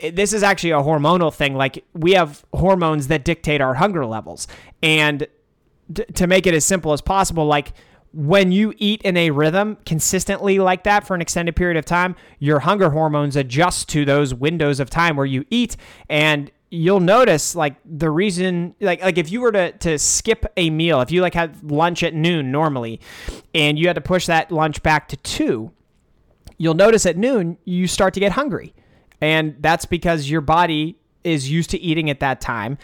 this 0.00 0.32
is 0.32 0.42
actually 0.42 0.70
a 0.70 0.80
hormonal 0.80 1.32
thing. 1.32 1.54
Like 1.54 1.84
we 1.92 2.12
have 2.12 2.44
hormones 2.52 3.08
that 3.08 3.24
dictate 3.24 3.60
our 3.60 3.74
hunger 3.74 4.06
levels. 4.06 4.46
And 4.82 5.26
t- 5.92 6.04
to 6.04 6.26
make 6.26 6.46
it 6.46 6.54
as 6.54 6.64
simple 6.64 6.92
as 6.92 7.00
possible 7.00 7.46
like 7.46 7.72
when 8.12 8.52
you 8.52 8.72
eat 8.78 9.02
in 9.02 9.16
a 9.16 9.30
rhythm 9.30 9.76
consistently 9.84 10.58
like 10.58 10.84
that 10.84 11.06
for 11.06 11.14
an 11.14 11.20
extended 11.20 11.54
period 11.54 11.76
of 11.76 11.84
time, 11.84 12.16
your 12.38 12.60
hunger 12.60 12.90
hormones 12.90 13.36
adjust 13.36 13.88
to 13.90 14.04
those 14.04 14.32
windows 14.32 14.80
of 14.80 14.88
time 14.88 15.16
where 15.16 15.26
you 15.26 15.44
eat. 15.50 15.76
And 16.08 16.50
you'll 16.70 17.00
notice 17.00 17.54
like 17.54 17.76
the 17.84 18.10
reason 18.10 18.74
like 18.80 19.02
like 19.02 19.18
if 19.18 19.30
you 19.30 19.40
were 19.40 19.52
to 19.52 19.72
to 19.72 19.98
skip 19.98 20.44
a 20.56 20.68
meal 20.68 21.00
if 21.00 21.10
you 21.10 21.22
like 21.22 21.32
had 21.32 21.70
lunch 21.70 22.02
at 22.02 22.12
noon 22.12 22.50
normally 22.52 23.00
and 23.54 23.78
you 23.78 23.86
had 23.86 23.94
to 23.94 24.02
push 24.02 24.26
that 24.26 24.52
lunch 24.52 24.82
back 24.82 25.08
to 25.08 25.16
2 25.16 25.70
you'll 26.58 26.74
notice 26.74 27.06
at 27.06 27.16
noon 27.16 27.56
you 27.64 27.86
start 27.86 28.12
to 28.12 28.20
get 28.20 28.32
hungry 28.32 28.74
and 29.20 29.56
that's 29.60 29.84
because 29.84 30.30
your 30.30 30.40
body 30.40 30.98
is 31.24 31.50
used 31.50 31.70
to 31.70 31.78
eating 31.78 32.10
at 32.10 32.20
that 32.20 32.40
time 32.40 32.78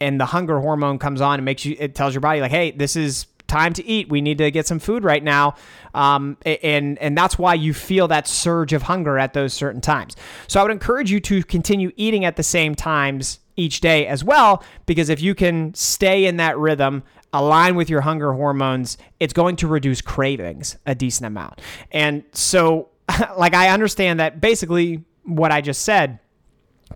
and 0.00 0.20
the 0.20 0.26
hunger 0.26 0.60
hormone 0.60 0.98
comes 0.98 1.20
on 1.20 1.34
and 1.34 1.44
makes 1.44 1.64
you 1.64 1.76
it 1.78 1.94
tells 1.94 2.14
your 2.14 2.20
body 2.20 2.40
like 2.40 2.50
hey 2.50 2.70
this 2.70 2.96
is 2.96 3.26
time 3.52 3.74
to 3.74 3.86
eat. 3.86 4.08
We 4.08 4.20
need 4.20 4.38
to 4.38 4.50
get 4.50 4.66
some 4.66 4.78
food 4.78 5.04
right 5.04 5.22
now. 5.22 5.54
Um, 5.94 6.38
and, 6.44 6.98
and 6.98 7.16
that's 7.16 7.38
why 7.38 7.54
you 7.54 7.74
feel 7.74 8.08
that 8.08 8.26
surge 8.26 8.72
of 8.72 8.82
hunger 8.82 9.18
at 9.18 9.34
those 9.34 9.52
certain 9.52 9.82
times. 9.82 10.16
So 10.48 10.58
I 10.58 10.62
would 10.62 10.72
encourage 10.72 11.10
you 11.10 11.20
to 11.20 11.44
continue 11.44 11.92
eating 11.96 12.24
at 12.24 12.36
the 12.36 12.42
same 12.42 12.74
times 12.74 13.38
each 13.56 13.82
day 13.82 14.06
as 14.06 14.24
well, 14.24 14.64
because 14.86 15.10
if 15.10 15.20
you 15.20 15.34
can 15.34 15.74
stay 15.74 16.24
in 16.24 16.38
that 16.38 16.56
rhythm, 16.56 17.02
align 17.34 17.76
with 17.76 17.90
your 17.90 18.00
hunger 18.00 18.32
hormones, 18.32 18.96
it's 19.20 19.34
going 19.34 19.56
to 19.56 19.68
reduce 19.68 20.00
cravings 20.00 20.78
a 20.86 20.94
decent 20.94 21.26
amount. 21.26 21.60
And 21.90 22.24
so, 22.32 22.88
like, 23.36 23.52
I 23.52 23.68
understand 23.68 24.18
that 24.20 24.40
basically 24.40 25.04
what 25.24 25.52
I 25.52 25.60
just 25.60 25.82
said 25.82 26.18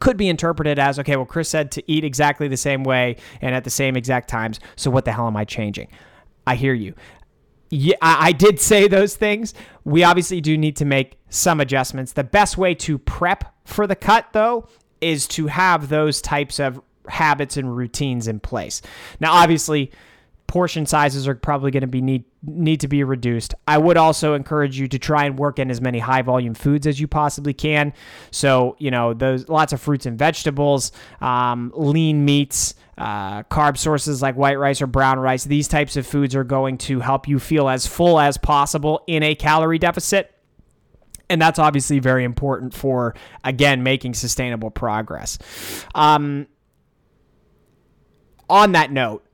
could 0.00 0.16
be 0.16 0.28
interpreted 0.28 0.78
as 0.78 0.98
okay, 0.98 1.16
well, 1.16 1.26
Chris 1.26 1.48
said 1.48 1.70
to 1.72 1.90
eat 1.90 2.04
exactly 2.04 2.48
the 2.48 2.56
same 2.56 2.84
way 2.84 3.16
and 3.40 3.54
at 3.54 3.64
the 3.64 3.70
same 3.70 3.96
exact 3.96 4.28
times. 4.28 4.60
So, 4.76 4.90
what 4.90 5.04
the 5.04 5.12
hell 5.12 5.26
am 5.26 5.36
I 5.36 5.44
changing? 5.44 5.88
I 6.46 6.54
hear 6.54 6.74
you. 6.74 6.94
Yeah, 7.70 7.96
I, 8.00 8.28
I 8.28 8.32
did 8.32 8.60
say 8.60 8.88
those 8.88 9.16
things. 9.16 9.54
We 9.84 10.04
obviously 10.04 10.40
do 10.40 10.56
need 10.56 10.76
to 10.76 10.84
make 10.84 11.18
some 11.28 11.60
adjustments. 11.60 12.12
The 12.12 12.24
best 12.24 12.56
way 12.56 12.74
to 12.76 12.98
prep 12.98 13.54
for 13.64 13.86
the 13.86 13.96
cut, 13.96 14.28
though, 14.32 14.68
is 15.00 15.26
to 15.28 15.48
have 15.48 15.88
those 15.88 16.20
types 16.22 16.60
of 16.60 16.80
habits 17.08 17.56
and 17.56 17.76
routines 17.76 18.28
in 18.28 18.40
place. 18.40 18.82
Now, 19.20 19.32
obviously, 19.32 19.90
portion 20.46 20.86
sizes 20.86 21.26
are 21.26 21.34
probably 21.34 21.70
going 21.70 21.82
to 21.82 21.86
be 21.86 22.00
need 22.00 22.24
need 22.42 22.80
to 22.80 22.88
be 22.88 23.02
reduced. 23.02 23.54
I 23.66 23.78
would 23.78 23.96
also 23.96 24.34
encourage 24.34 24.78
you 24.78 24.86
to 24.88 24.98
try 24.98 25.24
and 25.24 25.38
work 25.38 25.58
in 25.58 25.70
as 25.70 25.80
many 25.80 25.98
high 25.98 26.22
volume 26.22 26.54
foods 26.54 26.86
as 26.86 27.00
you 27.00 27.08
possibly 27.08 27.52
can. 27.52 27.92
So 28.30 28.76
you 28.78 28.90
know 28.90 29.14
those 29.14 29.48
lots 29.48 29.72
of 29.72 29.80
fruits 29.80 30.06
and 30.06 30.18
vegetables, 30.18 30.92
um, 31.20 31.72
lean 31.74 32.24
meats. 32.24 32.74
Uh, 32.98 33.42
carb 33.42 33.76
sources 33.76 34.22
like 34.22 34.36
white 34.36 34.58
rice 34.58 34.80
or 34.80 34.86
brown 34.86 35.18
rice, 35.18 35.44
these 35.44 35.68
types 35.68 35.98
of 35.98 36.06
foods 36.06 36.34
are 36.34 36.44
going 36.44 36.78
to 36.78 36.98
help 37.00 37.28
you 37.28 37.38
feel 37.38 37.68
as 37.68 37.86
full 37.86 38.18
as 38.18 38.38
possible 38.38 39.04
in 39.06 39.22
a 39.22 39.34
calorie 39.34 39.78
deficit. 39.78 40.34
And 41.28 41.38
that's 41.38 41.58
obviously 41.58 41.98
very 41.98 42.24
important 42.24 42.72
for, 42.72 43.14
again, 43.44 43.82
making 43.82 44.14
sustainable 44.14 44.70
progress. 44.70 45.36
Um, 45.94 46.46
on 48.48 48.72
that 48.72 48.92
note, 48.92 49.25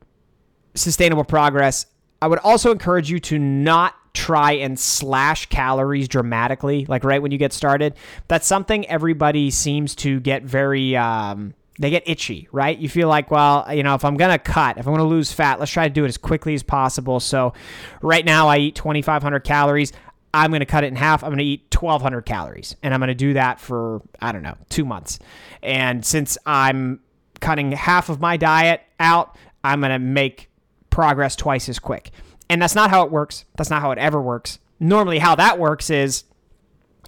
sustainable 0.74 1.24
progress, 1.24 1.86
I 2.20 2.28
would 2.28 2.38
also 2.40 2.70
encourage 2.70 3.10
you 3.10 3.18
to 3.20 3.38
not 3.38 3.94
try 4.14 4.52
and 4.52 4.78
slash 4.78 5.46
calories 5.46 6.08
dramatically, 6.08 6.84
like 6.86 7.04
right 7.04 7.20
when 7.22 7.32
you 7.32 7.38
get 7.38 7.52
started. 7.52 7.94
That's 8.28 8.46
something 8.46 8.86
everybody 8.88 9.50
seems 9.50 9.94
to 9.96 10.20
get 10.20 10.42
very. 10.42 10.96
Um, 10.96 11.54
they 11.78 11.90
get 11.90 12.02
itchy, 12.06 12.48
right? 12.52 12.78
You 12.78 12.88
feel 12.88 13.08
like, 13.08 13.30
well, 13.30 13.66
you 13.74 13.82
know, 13.82 13.94
if 13.94 14.04
I'm 14.04 14.16
going 14.16 14.30
to 14.30 14.38
cut, 14.38 14.76
if 14.76 14.86
I'm 14.86 14.92
going 14.92 15.04
to 15.04 15.08
lose 15.08 15.32
fat, 15.32 15.58
let's 15.58 15.72
try 15.72 15.88
to 15.88 15.92
do 15.92 16.04
it 16.04 16.08
as 16.08 16.18
quickly 16.18 16.54
as 16.54 16.62
possible. 16.62 17.18
So, 17.18 17.54
right 18.02 18.24
now, 18.24 18.46
I 18.46 18.58
eat 18.58 18.74
2,500 18.74 19.40
calories. 19.40 19.92
I'm 20.34 20.50
going 20.50 20.60
to 20.60 20.66
cut 20.66 20.84
it 20.84 20.88
in 20.88 20.96
half. 20.96 21.24
I'm 21.24 21.30
going 21.30 21.38
to 21.38 21.44
eat 21.44 21.74
1,200 21.74 22.22
calories. 22.22 22.76
And 22.82 22.92
I'm 22.94 23.00
going 23.00 23.08
to 23.08 23.14
do 23.14 23.34
that 23.34 23.58
for, 23.58 24.02
I 24.20 24.32
don't 24.32 24.42
know, 24.42 24.56
two 24.68 24.84
months. 24.84 25.18
And 25.62 26.04
since 26.04 26.38
I'm 26.46 27.00
cutting 27.40 27.72
half 27.72 28.08
of 28.10 28.20
my 28.20 28.36
diet 28.36 28.82
out, 29.00 29.36
I'm 29.64 29.80
going 29.80 29.92
to 29.92 29.98
make 29.98 30.50
progress 30.92 31.34
twice 31.34 31.68
as 31.68 31.80
quick. 31.80 32.12
And 32.48 32.62
that's 32.62 32.76
not 32.76 32.90
how 32.90 33.02
it 33.02 33.10
works. 33.10 33.44
That's 33.56 33.70
not 33.70 33.82
how 33.82 33.90
it 33.90 33.98
ever 33.98 34.22
works. 34.22 34.60
Normally, 34.78 35.18
how 35.18 35.34
that 35.34 35.58
works 35.58 35.90
is 35.90 36.24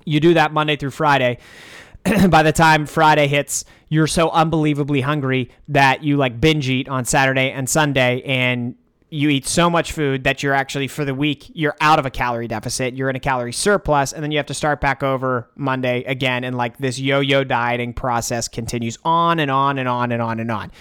you 0.04 0.18
do 0.18 0.34
that 0.34 0.52
Monday 0.52 0.74
through 0.76 0.90
Friday. 0.90 1.38
By 2.28 2.42
the 2.42 2.52
time 2.52 2.86
Friday 2.86 3.28
hits, 3.28 3.64
you're 3.88 4.06
so 4.06 4.30
unbelievably 4.30 5.02
hungry 5.02 5.50
that 5.68 6.02
you 6.02 6.16
like 6.16 6.40
binge 6.40 6.68
eat 6.68 6.88
on 6.88 7.04
Saturday 7.04 7.50
and 7.50 7.68
Sunday 7.68 8.22
and 8.22 8.74
you 9.10 9.28
eat 9.28 9.46
so 9.46 9.70
much 9.70 9.92
food 9.92 10.24
that 10.24 10.42
you're 10.42 10.54
actually 10.54 10.88
for 10.88 11.04
the 11.04 11.14
week 11.14 11.48
you're 11.54 11.76
out 11.80 12.00
of 12.00 12.06
a 12.06 12.10
calorie 12.10 12.48
deficit 12.48 12.94
you're 12.94 13.08
in 13.08 13.14
a 13.14 13.20
calorie 13.20 13.52
surplus 13.52 14.12
and 14.12 14.24
then 14.24 14.32
you 14.32 14.38
have 14.38 14.46
to 14.46 14.54
start 14.54 14.80
back 14.80 15.04
over 15.04 15.48
monday 15.54 16.02
again 16.04 16.42
and 16.42 16.56
like 16.56 16.76
this 16.78 16.98
yo-yo 16.98 17.44
dieting 17.44 17.92
process 17.92 18.48
continues 18.48 18.98
on 19.04 19.38
and 19.38 19.52
on 19.52 19.78
and 19.78 19.88
on 19.88 20.10
and 20.10 20.20
on 20.20 20.40
and 20.40 20.50
on 20.50 20.72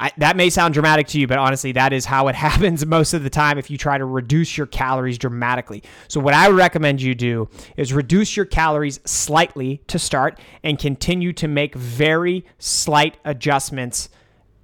I, 0.00 0.10
that 0.16 0.34
may 0.34 0.48
sound 0.48 0.72
dramatic 0.72 1.06
to 1.08 1.20
you, 1.20 1.26
but 1.26 1.38
honestly, 1.38 1.72
that 1.72 1.92
is 1.92 2.06
how 2.06 2.28
it 2.28 2.34
happens 2.48 2.84
most 2.86 3.12
of 3.12 3.22
the 3.22 3.30
time 3.30 3.58
if 3.58 3.70
you 3.70 3.76
try 3.76 3.98
to 3.98 4.04
reduce 4.04 4.56
your 4.56 4.66
calories 4.66 5.18
dramatically. 5.18 5.82
So, 6.08 6.18
what 6.18 6.34
I 6.34 6.48
recommend 6.48 7.02
you 7.02 7.14
do 7.14 7.48
is 7.76 7.92
reduce 7.92 8.36
your 8.36 8.46
calories 8.46 8.98
slightly 9.04 9.82
to 9.88 9.98
start 9.98 10.40
and 10.64 10.78
continue 10.78 11.32
to 11.34 11.46
make 11.46 11.74
very 11.74 12.46
slight 12.58 13.18
adjustments 13.24 14.08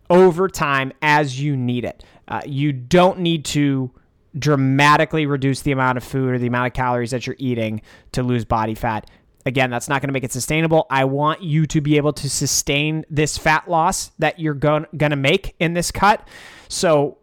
over 0.09 0.49
time 0.49 0.93
as 1.03 1.39
you 1.41 1.57
need 1.57 1.85
it. 1.85 2.03
Uh, 2.29 2.41
you 2.47 2.73
don't 2.73 3.19
need 3.21 3.45
to 3.45 3.91
dramatically 4.39 5.27
reduce 5.27 5.63
the 5.63 5.73
amount 5.73 5.99
of 5.99 6.05
food 6.05 6.33
or 6.33 6.39
the 6.39 6.47
amount 6.47 6.67
of 6.67 6.73
calories 6.73 7.11
that 7.11 7.27
you're 7.27 7.37
eating 7.39 7.81
to 8.13 8.23
lose 8.23 8.45
body 8.45 8.75
fat. 8.75 9.09
Again, 9.47 9.71
that's 9.71 9.89
not 9.89 10.03
going 10.03 10.09
to 10.09 10.13
make 10.13 10.25
it 10.25 10.33
sustainable. 10.33 10.87
I 10.91 11.05
want 11.05 11.41
you 11.41 11.67
to 11.67 11.81
be 11.81 11.97
able 11.97 12.13
to 12.15 12.29
sustain 12.29 13.05
this 13.09 13.39
fat 13.39 13.71
loss 13.71 14.11
that 14.19 14.41
you're 14.41 14.55
going 14.55 14.87
to 14.99 15.17
make 15.17 15.55
in 15.61 15.73
this 15.73 15.93
cut. 15.93 16.27
So 16.69 17.19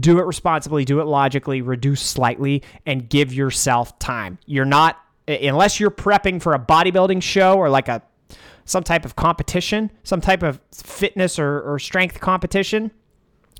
do 0.00 0.18
it 0.18 0.26
responsibly, 0.26 0.84
do 0.84 1.00
it 1.00 1.04
logically, 1.04 1.62
reduce 1.62 2.02
slightly, 2.02 2.62
and 2.84 3.08
give 3.08 3.32
yourself 3.32 3.98
time. 3.98 4.38
You're 4.44 4.66
not, 4.66 4.98
unless 5.26 5.80
you're 5.80 5.90
prepping 5.90 6.42
for 6.42 6.52
a 6.52 6.58
bodybuilding 6.58 7.22
show 7.22 7.56
or 7.56 7.70
like 7.70 7.88
a 7.88 8.02
some 8.66 8.82
type 8.82 9.04
of 9.04 9.14
competition, 9.16 9.90
some 10.02 10.20
type 10.20 10.42
of 10.42 10.60
fitness 10.72 11.38
or, 11.38 11.60
or 11.60 11.78
strength 11.78 12.20
competition, 12.20 12.90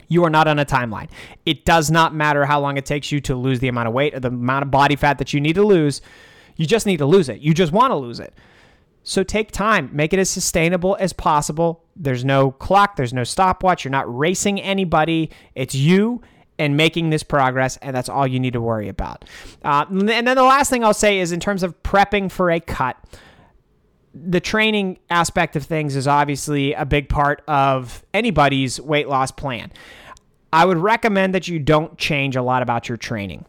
you 0.09 0.25
are 0.25 0.31
not 0.31 0.49
on 0.49 0.59
a 0.59 0.65
timeline. 0.65 1.09
It 1.47 1.65
does 1.65 1.91
not 1.91 2.15
matter 2.15 2.45
how 2.45 2.61
long 2.61 2.77
it 2.77 2.85
takes 2.85 3.11
you 3.11 3.21
to 3.23 3.37
lose 3.37 3.61
the 3.61 3.69
amount 3.69 3.89
of 3.89 3.95
weight 3.95 4.15
or 4.15 4.21
the 4.21 4.29
amount 4.29 4.65
of 4.65 4.71
body 4.71 4.97
fat 4.97 5.19
that 5.19 5.33
you 5.33 5.41
need 5.41 5.55
to 5.55 5.65
lose. 5.65 6.03
You 6.57 6.67
just 6.67 6.87
need 6.87 6.99
to 6.99 7.07
lose 7.07 7.29
it. 7.29 7.41
You 7.41 7.55
just 7.55 7.73
want 7.73 7.91
to 7.91 7.97
lose 7.97 8.21
it. 8.21 8.35
So 9.03 9.23
take 9.23 9.53
time, 9.53 9.91
make 9.93 10.13
it 10.13 10.19
as 10.19 10.29
sustainable 10.29 10.97
as 10.99 11.13
possible. 11.13 11.85
There's 11.95 12.25
no 12.25 12.51
clock, 12.51 12.97
there's 12.97 13.13
no 13.13 13.25
stopwatch. 13.25 13.85
You're 13.85 13.93
not 13.93 14.13
racing 14.13 14.61
anybody. 14.61 15.31
It's 15.55 15.75
you 15.75 16.23
and 16.59 16.77
making 16.77 17.11
this 17.11 17.23
progress, 17.23 17.77
and 17.77 17.95
that's 17.95 18.09
all 18.09 18.27
you 18.27 18.41
need 18.41 18.55
to 18.55 18.61
worry 18.61 18.89
about. 18.89 19.25
Uh, 19.63 19.85
and 19.91 20.09
then 20.09 20.25
the 20.25 20.43
last 20.43 20.71
thing 20.71 20.83
I'll 20.83 20.95
say 20.95 21.21
is 21.21 21.31
in 21.31 21.39
terms 21.39 21.63
of 21.63 21.81
prepping 21.83 22.33
for 22.33 22.51
a 22.51 22.59
cut 22.59 22.97
the 24.25 24.41
training 24.41 24.99
aspect 25.11 25.57
of 25.57 25.65
things 25.65 25.95
is 25.95 26.09
obviously 26.09 26.73
a 26.73 26.87
big 26.87 27.09
part 27.09 27.43
of 27.47 28.03
anybody's 28.15 28.81
weight 28.81 29.09
loss 29.09 29.31
plan. 29.31 29.71
I 30.53 30.65
would 30.65 30.79
recommend 30.79 31.35
that 31.35 31.49
you 31.49 31.59
don't 31.59 31.99
change 31.99 32.37
a 32.37 32.43
lot 32.43 32.63
about 32.63 32.89
your 32.89 32.97
training. 32.97 33.45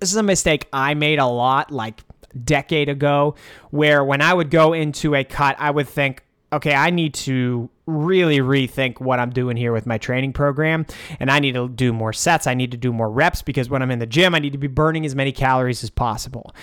This 0.00 0.10
is 0.10 0.16
a 0.16 0.22
mistake 0.22 0.66
I 0.72 0.94
made 0.94 1.18
a 1.18 1.26
lot 1.26 1.70
like 1.70 2.02
decade 2.44 2.88
ago 2.88 3.34
where 3.70 4.04
when 4.04 4.22
I 4.22 4.32
would 4.32 4.50
go 4.50 4.72
into 4.72 5.14
a 5.14 5.24
cut, 5.24 5.56
I 5.58 5.70
would 5.70 5.88
think, 5.88 6.22
okay, 6.52 6.74
I 6.74 6.90
need 6.90 7.14
to 7.14 7.68
really 7.86 8.38
rethink 8.38 9.00
what 9.00 9.20
I'm 9.20 9.30
doing 9.30 9.56
here 9.56 9.72
with 9.72 9.86
my 9.86 9.98
training 9.98 10.32
program. 10.32 10.86
And 11.18 11.30
I 11.30 11.38
need 11.38 11.52
to 11.52 11.68
do 11.68 11.92
more 11.92 12.12
sets. 12.12 12.46
I 12.46 12.54
need 12.54 12.70
to 12.70 12.76
do 12.76 12.92
more 12.92 13.10
reps 13.10 13.42
because 13.42 13.68
when 13.68 13.82
I'm 13.82 13.90
in 13.90 13.98
the 13.98 14.06
gym, 14.06 14.34
I 14.34 14.38
need 14.38 14.52
to 14.52 14.58
be 14.58 14.68
burning 14.68 15.04
as 15.04 15.14
many 15.14 15.32
calories 15.32 15.84
as 15.84 15.90
possible. 15.90 16.54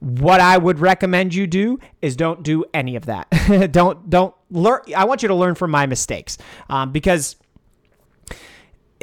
What 0.00 0.40
I 0.40 0.58
would 0.58 0.78
recommend 0.80 1.34
you 1.34 1.46
do 1.46 1.78
is 2.02 2.16
don't 2.16 2.42
do 2.42 2.64
any 2.74 2.96
of 2.96 3.06
that. 3.06 3.28
don't 3.72 4.10
don't 4.10 4.34
learn. 4.50 4.80
I 4.94 5.06
want 5.06 5.22
you 5.22 5.28
to 5.28 5.34
learn 5.34 5.54
from 5.54 5.70
my 5.70 5.86
mistakes 5.86 6.36
um, 6.68 6.92
because 6.92 7.36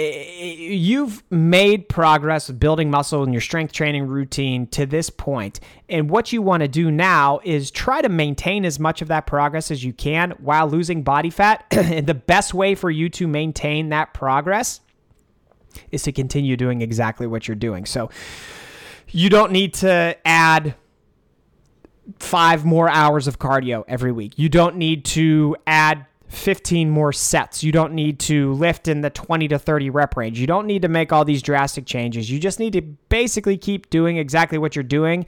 you've 0.02 1.24
made 1.32 1.90
progress 1.90 2.48
with 2.48 2.60
building 2.60 2.90
muscle 2.90 3.24
in 3.24 3.32
your 3.32 3.42
strength 3.42 3.74
training 3.74 4.08
routine 4.08 4.68
to 4.68 4.86
this 4.86 5.10
point. 5.10 5.60
And 5.90 6.10
what 6.10 6.32
you 6.32 6.42
want 6.42 6.62
to 6.62 6.68
do 6.68 6.92
now 6.92 7.40
is 7.44 7.72
try 7.72 8.02
to 8.02 8.10
maintain 8.10 8.66
as 8.66 8.80
much 8.80 9.02
of 9.02 9.08
that 9.10 9.28
progress 9.28 9.72
as 9.72 9.84
you 9.84 9.94
can 9.94 10.32
while 10.40 10.68
losing 10.68 11.04
body 11.04 11.30
fat. 11.30 11.66
And 11.92 12.08
the 12.08 12.14
best 12.14 12.54
way 12.54 12.76
for 12.76 12.90
you 12.90 13.10
to 13.10 13.28
maintain 13.28 13.90
that 13.90 14.14
progress 14.14 14.80
is 15.92 16.04
to 16.04 16.12
continue 16.12 16.56
doing 16.56 16.82
exactly 16.82 17.28
what 17.28 17.48
you're 17.48 17.56
doing. 17.56 17.86
So 17.86 18.10
you 19.10 19.30
don't 19.30 19.52
need 19.52 19.74
to 19.76 20.18
add 20.26 20.76
five 22.20 22.66
more 22.66 22.90
hours 22.90 23.28
of 23.28 23.40
cardio 23.40 23.84
every 23.88 24.12
week. 24.12 24.34
You 24.38 24.50
don't 24.50 24.78
need 24.78 25.06
to 25.06 25.56
add 25.68 26.06
15 26.32 26.90
more 26.90 27.12
sets. 27.12 27.64
You 27.64 27.72
don't 27.72 27.94
need 27.94 28.20
to 28.22 28.54
lift 28.54 28.88
in 28.88 29.02
the 29.02 29.10
20 29.10 29.50
to 29.50 29.60
30 29.60 29.90
rep 29.90 30.16
range. 30.16 30.40
You 30.40 30.48
don't 30.48 30.66
need 30.66 30.82
to 30.82 30.88
make 30.88 31.12
all 31.12 31.26
these 31.26 31.42
drastic 31.42 31.86
changes. 31.86 32.30
You 32.30 32.40
just 32.40 32.60
need 32.60 32.74
to 32.74 32.82
basically 32.82 33.58
keep 33.58 33.90
doing 33.90 34.18
exactly 34.18 34.58
what 34.58 34.76
you're 34.76 34.84
doing. 34.84 35.26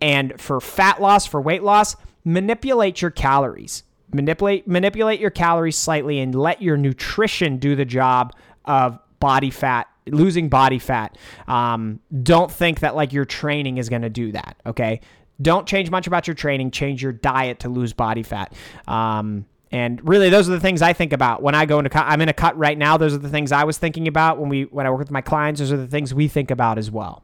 And 0.00 0.40
for 0.40 0.60
fat 0.60 1.00
loss, 1.00 1.26
for 1.26 1.40
weight 1.40 1.62
loss, 1.62 1.96
manipulate 2.24 3.02
your 3.02 3.10
calories. 3.10 3.84
Manipulate 4.12 4.66
manipulate 4.66 5.20
your 5.20 5.30
calories 5.30 5.76
slightly 5.76 6.18
and 6.18 6.34
let 6.34 6.60
your 6.60 6.76
nutrition 6.76 7.58
do 7.58 7.76
the 7.76 7.84
job 7.84 8.34
of 8.64 8.98
body 9.20 9.50
fat 9.50 9.86
losing 10.06 10.48
body 10.48 10.78
fat. 10.78 11.16
Um, 11.46 12.00
don't 12.22 12.50
think 12.50 12.80
that 12.80 12.96
like 12.96 13.12
your 13.12 13.24
training 13.24 13.78
is 13.78 13.88
going 13.88 14.02
to 14.02 14.10
do 14.10 14.32
that. 14.32 14.56
Okay, 14.66 15.00
don't 15.40 15.66
change 15.66 15.90
much 15.90 16.06
about 16.06 16.26
your 16.26 16.34
training. 16.34 16.70
Change 16.70 17.02
your 17.02 17.12
diet 17.12 17.60
to 17.60 17.68
lose 17.68 17.92
body 17.92 18.22
fat. 18.22 18.52
Um, 18.86 19.46
and 19.72 20.06
really, 20.06 20.30
those 20.30 20.48
are 20.48 20.52
the 20.52 20.60
things 20.60 20.82
I 20.82 20.92
think 20.92 21.12
about 21.12 21.42
when 21.42 21.54
I 21.54 21.64
go 21.64 21.78
into 21.78 21.90
cut. 21.90 22.04
I'm 22.06 22.20
in 22.20 22.28
a 22.28 22.32
cut 22.32 22.58
right 22.58 22.76
now. 22.76 22.96
Those 22.96 23.14
are 23.14 23.18
the 23.18 23.28
things 23.28 23.52
I 23.52 23.62
was 23.64 23.78
thinking 23.78 24.08
about 24.08 24.38
when 24.38 24.48
we 24.48 24.64
when 24.64 24.84
I 24.86 24.90
work 24.90 24.98
with 24.98 25.12
my 25.12 25.20
clients. 25.20 25.60
Those 25.60 25.72
are 25.72 25.76
the 25.76 25.86
things 25.86 26.12
we 26.12 26.26
think 26.26 26.50
about 26.50 26.76
as 26.76 26.90
well. 26.90 27.22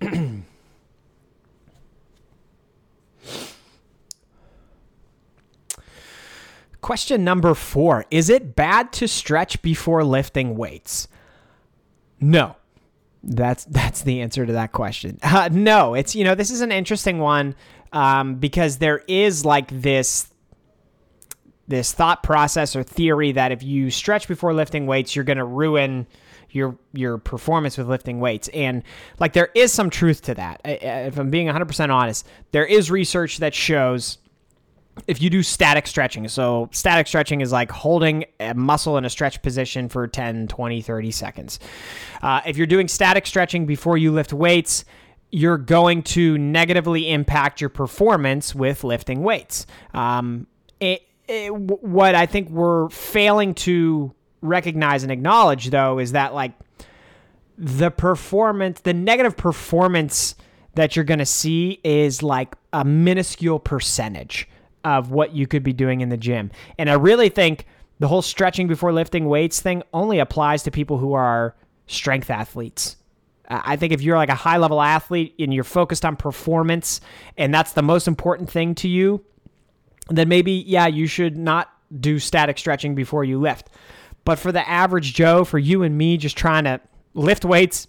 Question 6.80 7.22
number 7.22 7.52
four 7.54 8.06
Is 8.10 8.30
it 8.30 8.56
bad 8.56 8.92
to 8.94 9.06
stretch 9.06 9.60
before 9.60 10.02
lifting 10.04 10.56
weights? 10.56 11.06
No. 12.18 12.56
That's 13.22 13.64
that's 13.64 14.02
the 14.02 14.22
answer 14.22 14.46
to 14.46 14.52
that 14.52 14.72
question. 14.72 15.18
Uh, 15.30 15.48
no, 15.52 15.94
it's 15.94 16.14
you 16.14 16.24
know 16.24 16.34
this 16.34 16.50
is 16.50 16.60
an 16.60 16.72
interesting 16.72 17.18
one 17.18 17.54
um, 17.92 18.36
because 18.36 18.78
there 18.78 19.02
is 19.06 19.44
like 19.44 19.68
this 19.80 20.28
this 21.68 21.92
thought 21.92 22.22
process 22.22 22.74
or 22.74 22.82
theory 22.82 23.32
that 23.32 23.52
if 23.52 23.62
you 23.62 23.90
stretch 23.90 24.26
before 24.26 24.52
lifting 24.52 24.86
weights, 24.86 25.14
you're 25.14 25.24
going 25.24 25.38
to 25.38 25.44
ruin 25.44 26.06
your 26.50 26.76
your 26.92 27.16
performance 27.18 27.78
with 27.78 27.88
lifting 27.88 28.20
weights. 28.20 28.48
And 28.48 28.82
like 29.18 29.32
there 29.32 29.50
is 29.54 29.72
some 29.72 29.88
truth 29.88 30.22
to 30.22 30.34
that. 30.34 30.60
If 30.64 31.18
I'm 31.18 31.30
being 31.30 31.46
100% 31.46 31.94
honest, 31.94 32.26
there 32.50 32.66
is 32.66 32.90
research 32.90 33.38
that 33.38 33.54
shows 33.54 34.18
if 35.06 35.20
you 35.22 35.30
do 35.30 35.42
static 35.42 35.86
stretching, 35.86 36.26
so 36.28 36.68
static 36.72 37.06
stretching 37.06 37.40
is 37.40 37.52
like 37.52 37.70
holding 37.70 38.24
a 38.38 38.54
muscle 38.54 38.96
in 38.96 39.04
a 39.04 39.10
stretch 39.10 39.42
position 39.42 39.88
for 39.88 40.06
10, 40.06 40.48
20, 40.48 40.82
30 40.82 41.10
seconds. 41.10 41.58
Uh, 42.22 42.40
if 42.46 42.56
you're 42.56 42.66
doing 42.66 42.88
static 42.88 43.26
stretching 43.26 43.66
before 43.66 43.96
you 43.96 44.12
lift 44.12 44.32
weights, 44.32 44.84
you're 45.30 45.58
going 45.58 46.02
to 46.02 46.36
negatively 46.38 47.10
impact 47.10 47.60
your 47.60 47.70
performance 47.70 48.54
with 48.54 48.82
lifting 48.84 49.22
weights. 49.22 49.66
Um, 49.94 50.46
it, 50.80 51.02
it, 51.28 51.54
what 51.54 52.14
I 52.14 52.26
think 52.26 52.50
we're 52.50 52.88
failing 52.88 53.54
to 53.54 54.12
recognize 54.42 55.02
and 55.02 55.12
acknowledge, 55.12 55.70
though, 55.70 55.98
is 55.98 56.12
that 56.12 56.34
like 56.34 56.52
the 57.56 57.90
performance, 57.90 58.80
the 58.80 58.94
negative 58.94 59.36
performance 59.36 60.34
that 60.74 60.96
you're 60.96 61.04
going 61.04 61.18
to 61.18 61.26
see 61.26 61.80
is 61.84 62.22
like 62.22 62.54
a 62.72 62.84
minuscule 62.84 63.58
percentage 63.58 64.48
of 64.84 65.10
what 65.10 65.34
you 65.34 65.46
could 65.46 65.62
be 65.62 65.72
doing 65.72 66.00
in 66.00 66.08
the 66.08 66.16
gym. 66.16 66.50
And 66.78 66.88
I 66.88 66.94
really 66.94 67.28
think 67.28 67.66
the 67.98 68.08
whole 68.08 68.22
stretching 68.22 68.66
before 68.66 68.92
lifting 68.92 69.26
weights 69.26 69.60
thing 69.60 69.82
only 69.92 70.18
applies 70.18 70.62
to 70.64 70.70
people 70.70 70.98
who 70.98 71.12
are 71.12 71.54
strength 71.86 72.30
athletes. 72.30 72.96
I 73.48 73.76
think 73.76 73.92
if 73.92 74.00
you're 74.00 74.16
like 74.16 74.28
a 74.28 74.34
high 74.34 74.58
level 74.58 74.80
athlete 74.80 75.34
and 75.38 75.52
you're 75.52 75.64
focused 75.64 76.04
on 76.04 76.16
performance 76.16 77.00
and 77.36 77.52
that's 77.52 77.72
the 77.72 77.82
most 77.82 78.06
important 78.06 78.48
thing 78.48 78.74
to 78.76 78.88
you, 78.88 79.24
then 80.08 80.28
maybe, 80.28 80.52
yeah, 80.52 80.86
you 80.86 81.06
should 81.06 81.36
not 81.36 81.72
do 81.98 82.18
static 82.18 82.58
stretching 82.58 82.94
before 82.94 83.24
you 83.24 83.38
lift. 83.40 83.68
But 84.24 84.38
for 84.38 84.52
the 84.52 84.66
average 84.68 85.14
Joe, 85.14 85.44
for 85.44 85.58
you 85.58 85.82
and 85.82 85.98
me, 85.98 86.16
just 86.16 86.36
trying 86.36 86.64
to 86.64 86.80
lift 87.14 87.44
weights, 87.44 87.88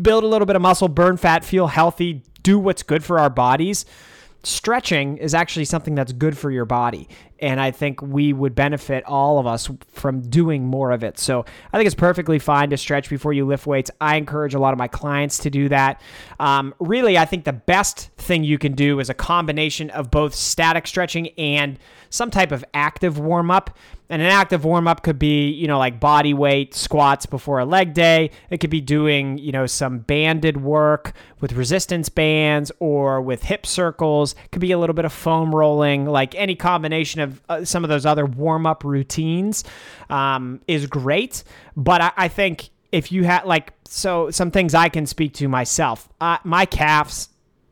build 0.00 0.24
a 0.24 0.26
little 0.26 0.46
bit 0.46 0.56
of 0.56 0.62
muscle, 0.62 0.88
burn 0.88 1.16
fat, 1.16 1.44
feel 1.44 1.66
healthy, 1.66 2.22
do 2.42 2.58
what's 2.58 2.82
good 2.82 3.04
for 3.04 3.18
our 3.18 3.30
bodies, 3.30 3.84
stretching 4.46 5.16
is 5.18 5.34
actually 5.34 5.64
something 5.64 5.94
that's 5.94 6.12
good 6.12 6.36
for 6.36 6.50
your 6.50 6.64
body. 6.64 7.08
And 7.40 7.60
I 7.60 7.70
think 7.70 8.00
we 8.00 8.32
would 8.32 8.54
benefit 8.54 9.04
all 9.04 9.38
of 9.38 9.46
us 9.46 9.70
from 9.88 10.22
doing 10.22 10.64
more 10.64 10.92
of 10.92 11.04
it. 11.04 11.18
So 11.18 11.44
I 11.72 11.76
think 11.76 11.86
it's 11.86 11.94
perfectly 11.94 12.38
fine 12.38 12.70
to 12.70 12.76
stretch 12.76 13.10
before 13.10 13.32
you 13.32 13.44
lift 13.44 13.66
weights. 13.66 13.90
I 14.00 14.16
encourage 14.16 14.54
a 14.54 14.58
lot 14.58 14.72
of 14.72 14.78
my 14.78 14.88
clients 14.88 15.38
to 15.38 15.50
do 15.50 15.68
that. 15.68 16.00
Um, 16.40 16.74
really, 16.78 17.18
I 17.18 17.24
think 17.24 17.44
the 17.44 17.52
best 17.52 18.10
thing 18.16 18.44
you 18.44 18.58
can 18.58 18.72
do 18.72 19.00
is 19.00 19.10
a 19.10 19.14
combination 19.14 19.90
of 19.90 20.10
both 20.10 20.34
static 20.34 20.86
stretching 20.86 21.28
and 21.38 21.78
some 22.10 22.30
type 22.30 22.52
of 22.52 22.64
active 22.72 23.18
warm 23.18 23.50
up. 23.50 23.76
And 24.14 24.22
an 24.22 24.28
active 24.28 24.64
warm 24.64 24.86
up 24.86 25.02
could 25.02 25.18
be, 25.18 25.50
you 25.50 25.66
know, 25.66 25.76
like 25.76 25.98
body 25.98 26.34
weight 26.34 26.72
squats 26.72 27.26
before 27.26 27.58
a 27.58 27.64
leg 27.64 27.94
day. 27.94 28.30
It 28.48 28.58
could 28.58 28.70
be 28.70 28.80
doing, 28.80 29.38
you 29.38 29.50
know, 29.50 29.66
some 29.66 29.98
banded 29.98 30.56
work 30.56 31.14
with 31.40 31.54
resistance 31.54 32.08
bands 32.08 32.70
or 32.78 33.20
with 33.20 33.42
hip 33.42 33.66
circles. 33.66 34.36
It 34.44 34.52
could 34.52 34.60
be 34.60 34.70
a 34.70 34.78
little 34.78 34.94
bit 34.94 35.04
of 35.04 35.12
foam 35.12 35.52
rolling, 35.52 36.06
like 36.06 36.36
any 36.36 36.54
combination 36.54 37.22
of 37.22 37.42
uh, 37.48 37.64
some 37.64 37.82
of 37.82 37.90
those 37.90 38.06
other 38.06 38.24
warm 38.24 38.66
up 38.66 38.84
routines 38.84 39.64
um, 40.08 40.60
is 40.68 40.86
great. 40.86 41.42
But 41.76 42.00
I, 42.00 42.12
I 42.16 42.28
think 42.28 42.70
if 42.92 43.10
you 43.10 43.24
had 43.24 43.46
like, 43.46 43.72
so 43.84 44.30
some 44.30 44.52
things 44.52 44.76
I 44.76 44.90
can 44.90 45.06
speak 45.06 45.34
to 45.34 45.48
myself, 45.48 46.08
uh, 46.20 46.38
my 46.44 46.66
calves, 46.66 47.30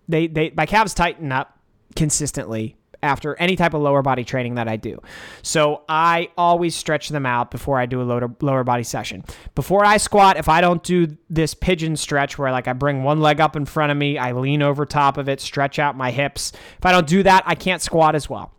they, 0.09 0.27
they, 0.27 0.51
my 0.57 0.67
calves 0.67 0.93
tighten 0.93 1.31
up 1.31 1.57
consistently 1.95 2.75
after 3.03 3.35
any 3.37 3.57
type 3.57 3.75
of 3.75 3.83
lower 3.83 4.03
body 4.03 4.25
training 4.25 4.55
that 4.55 4.69
I 4.69 4.77
do. 4.77 5.01
So 5.43 5.83
I 5.89 6.31
always 6.37 6.75
stretch 6.75 7.09
them 7.09 7.27
out 7.27 7.51
before 7.51 7.79
I 7.79 7.87
do 7.87 8.01
a 8.01 8.05
lower, 8.05 8.35
lower 8.41 8.65
body 8.65 8.85
session. 8.85 9.25
Before 9.55 9.85
I 9.85 9.97
squat, 9.97 10.37
if 10.37 10.49
I 10.49 10.61
don't 10.61 10.83
do 10.83 11.17
this 11.29 11.55
pigeon 11.55 11.97
stretch 11.97 12.39
where 12.39 12.51
like 12.53 12.69
I 12.69 12.73
bring 12.73 13.03
one 13.03 13.21
leg 13.21 13.41
up 13.41 13.57
in 13.57 13.65
front 13.65 13.93
of 13.93 13.99
me, 13.99 14.19
I 14.19 14.33
lean 14.33 14.63
over 14.63 14.87
top 14.87 15.17
of 15.17 15.29
it, 15.29 15.41
stretch 15.41 15.79
out 15.79 15.97
my 15.97 16.11
hips. 16.11 16.53
If 16.79 16.87
I 16.87 16.93
don't 16.93 17.07
do 17.07 17.23
that, 17.23 17.43
I 17.47 17.55
can't 17.55 17.83
squat 17.83 18.15
as 18.15 18.31
well. 18.31 18.53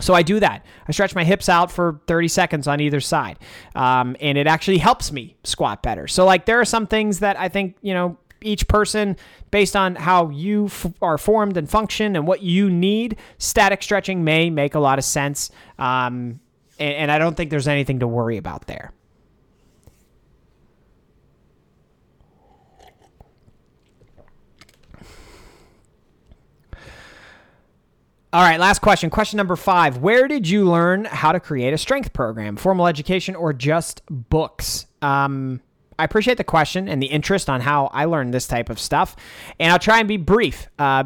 So 0.00 0.14
I 0.14 0.22
do 0.22 0.40
that. 0.40 0.64
I 0.88 0.92
stretch 0.92 1.14
my 1.14 1.24
hips 1.24 1.48
out 1.48 1.70
for 1.70 2.00
30 2.06 2.28
seconds 2.28 2.66
on 2.66 2.80
either 2.80 3.00
side. 3.00 3.38
Um, 3.74 4.16
and 4.20 4.38
it 4.38 4.46
actually 4.46 4.78
helps 4.78 5.12
me 5.12 5.36
squat 5.44 5.82
better. 5.82 6.08
So, 6.08 6.24
like, 6.24 6.46
there 6.46 6.60
are 6.60 6.64
some 6.64 6.86
things 6.86 7.18
that 7.18 7.38
I 7.38 7.48
think, 7.48 7.76
you 7.82 7.92
know, 7.92 8.16
each 8.44 8.68
person 8.68 9.16
based 9.50 9.76
on 9.76 9.94
how 9.94 10.28
you 10.30 10.66
f- 10.66 10.92
are 11.00 11.18
formed 11.18 11.56
and 11.56 11.68
function 11.68 12.16
and 12.16 12.26
what 12.26 12.42
you 12.42 12.70
need 12.70 13.16
static 13.38 13.82
stretching 13.82 14.24
may 14.24 14.50
make 14.50 14.74
a 14.74 14.80
lot 14.80 14.98
of 14.98 15.04
sense 15.04 15.50
um, 15.78 16.40
and, 16.78 16.94
and 16.94 17.10
i 17.12 17.18
don't 17.18 17.36
think 17.36 17.50
there's 17.50 17.68
anything 17.68 18.00
to 18.00 18.06
worry 18.06 18.36
about 18.36 18.66
there 18.66 18.92
All 28.34 28.42
right, 28.42 28.58
last 28.58 28.78
question. 28.78 29.10
Question 29.10 29.36
number 29.36 29.56
five. 29.56 29.98
Where 29.98 30.26
did 30.26 30.48
you 30.48 30.64
learn 30.64 31.04
how 31.04 31.32
to 31.32 31.40
create 31.40 31.74
a 31.74 31.78
strength 31.78 32.14
program? 32.14 32.56
Formal 32.56 32.86
education 32.86 33.34
or 33.34 33.52
just 33.52 34.00
books? 34.08 34.86
Um, 35.02 35.60
I 36.02 36.04
appreciate 36.04 36.36
the 36.36 36.42
question 36.42 36.88
and 36.88 37.00
the 37.00 37.06
interest 37.06 37.48
on 37.48 37.60
how 37.60 37.86
I 37.92 38.06
learned 38.06 38.34
this 38.34 38.48
type 38.48 38.70
of 38.70 38.80
stuff, 38.80 39.14
and 39.60 39.70
I'll 39.70 39.78
try 39.78 40.00
and 40.00 40.08
be 40.08 40.16
brief. 40.16 40.66
Uh, 40.76 41.04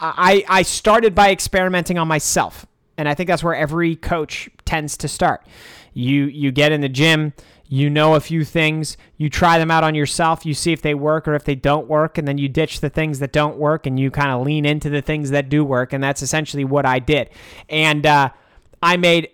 I 0.00 0.44
I 0.48 0.62
started 0.62 1.14
by 1.14 1.30
experimenting 1.30 1.96
on 1.96 2.08
myself, 2.08 2.66
and 2.98 3.08
I 3.08 3.14
think 3.14 3.28
that's 3.28 3.44
where 3.44 3.54
every 3.54 3.94
coach 3.94 4.50
tends 4.64 4.96
to 4.96 5.06
start. 5.06 5.46
You 5.94 6.24
you 6.24 6.50
get 6.50 6.72
in 6.72 6.80
the 6.80 6.88
gym, 6.88 7.34
you 7.68 7.88
know 7.88 8.16
a 8.16 8.20
few 8.20 8.44
things, 8.44 8.96
you 9.16 9.30
try 9.30 9.60
them 9.60 9.70
out 9.70 9.84
on 9.84 9.94
yourself, 9.94 10.44
you 10.44 10.54
see 10.54 10.72
if 10.72 10.82
they 10.82 10.94
work 10.94 11.28
or 11.28 11.36
if 11.36 11.44
they 11.44 11.54
don't 11.54 11.86
work, 11.86 12.18
and 12.18 12.26
then 12.26 12.36
you 12.36 12.48
ditch 12.48 12.80
the 12.80 12.90
things 12.90 13.20
that 13.20 13.30
don't 13.30 13.58
work, 13.58 13.86
and 13.86 14.00
you 14.00 14.10
kind 14.10 14.32
of 14.32 14.44
lean 14.44 14.64
into 14.66 14.90
the 14.90 15.02
things 15.02 15.30
that 15.30 15.48
do 15.48 15.64
work, 15.64 15.92
and 15.92 16.02
that's 16.02 16.20
essentially 16.20 16.64
what 16.64 16.84
I 16.84 16.98
did. 16.98 17.30
And 17.68 18.04
uh, 18.04 18.30
I 18.82 18.96
made 18.96 19.28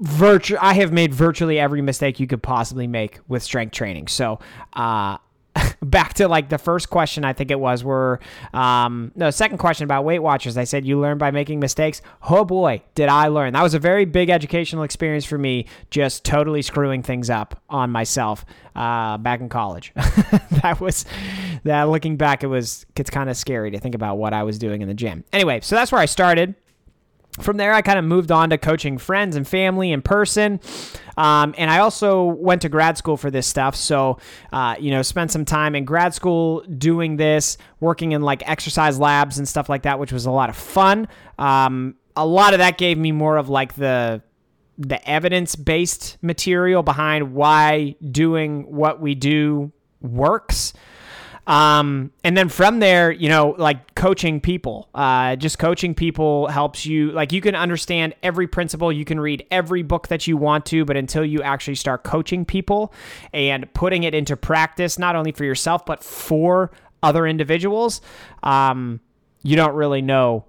virtu- 0.00 0.58
I 0.60 0.74
have 0.74 0.92
made 0.92 1.14
virtually 1.14 1.58
every 1.58 1.82
mistake 1.82 2.20
you 2.20 2.26
could 2.26 2.42
possibly 2.42 2.86
make 2.86 3.20
with 3.28 3.42
strength 3.42 3.72
training. 3.72 4.08
So, 4.08 4.38
uh, 4.72 5.18
back 5.82 6.14
to 6.14 6.28
like 6.28 6.48
the 6.48 6.58
first 6.58 6.90
question 6.90 7.24
I 7.24 7.32
think 7.32 7.50
it 7.50 7.58
was 7.58 7.82
were 7.84 8.20
um 8.52 9.12
no 9.14 9.30
second 9.30 9.58
question 9.58 9.84
about 9.84 10.04
Weight 10.04 10.18
Watchers. 10.18 10.56
I 10.56 10.64
said 10.64 10.84
you 10.84 11.00
learn 11.00 11.18
by 11.18 11.30
making 11.30 11.60
mistakes. 11.60 12.02
Oh 12.28 12.44
boy 12.44 12.82
did 12.94 13.08
I 13.08 13.28
learn. 13.28 13.52
That 13.52 13.62
was 13.62 13.74
a 13.74 13.78
very 13.78 14.04
big 14.04 14.30
educational 14.30 14.82
experience 14.82 15.24
for 15.24 15.38
me 15.38 15.66
just 15.90 16.24
totally 16.24 16.62
screwing 16.62 17.02
things 17.02 17.30
up 17.30 17.60
on 17.68 17.90
myself 17.90 18.44
uh 18.74 19.18
back 19.18 19.40
in 19.40 19.48
college. 19.48 19.92
That 20.62 20.80
was 20.80 21.04
that 21.64 21.84
looking 21.84 22.16
back 22.16 22.42
it 22.42 22.48
was 22.48 22.86
it's 22.96 23.10
kind 23.10 23.30
of 23.30 23.36
scary 23.36 23.70
to 23.70 23.78
think 23.78 23.94
about 23.94 24.18
what 24.18 24.32
I 24.32 24.42
was 24.42 24.58
doing 24.58 24.82
in 24.82 24.88
the 24.88 24.94
gym. 24.94 25.24
Anyway 25.32 25.60
so 25.60 25.76
that's 25.76 25.92
where 25.92 26.00
I 26.00 26.06
started 26.06 26.54
from 27.40 27.56
there, 27.56 27.72
I 27.72 27.82
kind 27.82 27.98
of 27.98 28.04
moved 28.04 28.32
on 28.32 28.50
to 28.50 28.58
coaching 28.58 28.98
friends 28.98 29.36
and 29.36 29.46
family 29.46 29.92
in 29.92 30.02
person. 30.02 30.60
Um, 31.16 31.54
and 31.56 31.70
I 31.70 31.78
also 31.78 32.24
went 32.24 32.62
to 32.62 32.68
grad 32.68 32.98
school 32.98 33.16
for 33.16 33.30
this 33.30 33.46
stuff. 33.46 33.74
So, 33.74 34.18
uh, 34.52 34.76
you 34.78 34.90
know, 34.90 35.02
spent 35.02 35.30
some 35.30 35.44
time 35.44 35.74
in 35.74 35.84
grad 35.84 36.14
school 36.14 36.60
doing 36.62 37.16
this, 37.16 37.58
working 37.80 38.12
in 38.12 38.22
like 38.22 38.48
exercise 38.48 38.98
labs 38.98 39.38
and 39.38 39.48
stuff 39.48 39.68
like 39.68 39.82
that, 39.82 39.98
which 39.98 40.12
was 40.12 40.26
a 40.26 40.30
lot 40.30 40.50
of 40.50 40.56
fun. 40.56 41.08
Um, 41.38 41.96
a 42.14 42.26
lot 42.26 42.54
of 42.54 42.58
that 42.58 42.78
gave 42.78 42.98
me 42.98 43.12
more 43.12 43.36
of 43.36 43.48
like 43.48 43.74
the 43.74 44.22
the 44.78 45.08
evidence 45.08 45.56
based 45.56 46.18
material 46.20 46.82
behind 46.82 47.32
why 47.32 47.96
doing 48.10 48.70
what 48.70 49.00
we 49.00 49.14
do 49.14 49.72
works. 50.02 50.74
Um, 51.46 52.10
and 52.24 52.36
then 52.36 52.48
from 52.48 52.80
there, 52.80 53.12
you 53.12 53.28
know, 53.28 53.54
like 53.56 53.94
coaching 53.94 54.40
people, 54.40 54.88
uh, 54.94 55.36
just 55.36 55.58
coaching 55.58 55.94
people 55.94 56.48
helps 56.48 56.84
you, 56.84 57.12
like, 57.12 57.32
you 57.32 57.40
can 57.40 57.54
understand 57.54 58.14
every 58.22 58.48
principle, 58.48 58.90
you 58.92 59.04
can 59.04 59.20
read 59.20 59.46
every 59.50 59.82
book 59.82 60.08
that 60.08 60.26
you 60.26 60.36
want 60.36 60.66
to, 60.66 60.84
but 60.84 60.96
until 60.96 61.24
you 61.24 61.42
actually 61.42 61.76
start 61.76 62.02
coaching 62.02 62.44
people 62.44 62.92
and 63.32 63.72
putting 63.74 64.02
it 64.02 64.14
into 64.14 64.36
practice, 64.36 64.98
not 64.98 65.14
only 65.14 65.30
for 65.30 65.44
yourself, 65.44 65.86
but 65.86 66.02
for 66.02 66.72
other 67.02 67.26
individuals, 67.26 68.00
um, 68.42 69.00
you 69.42 69.54
don't 69.54 69.74
really 69.74 70.02
know 70.02 70.44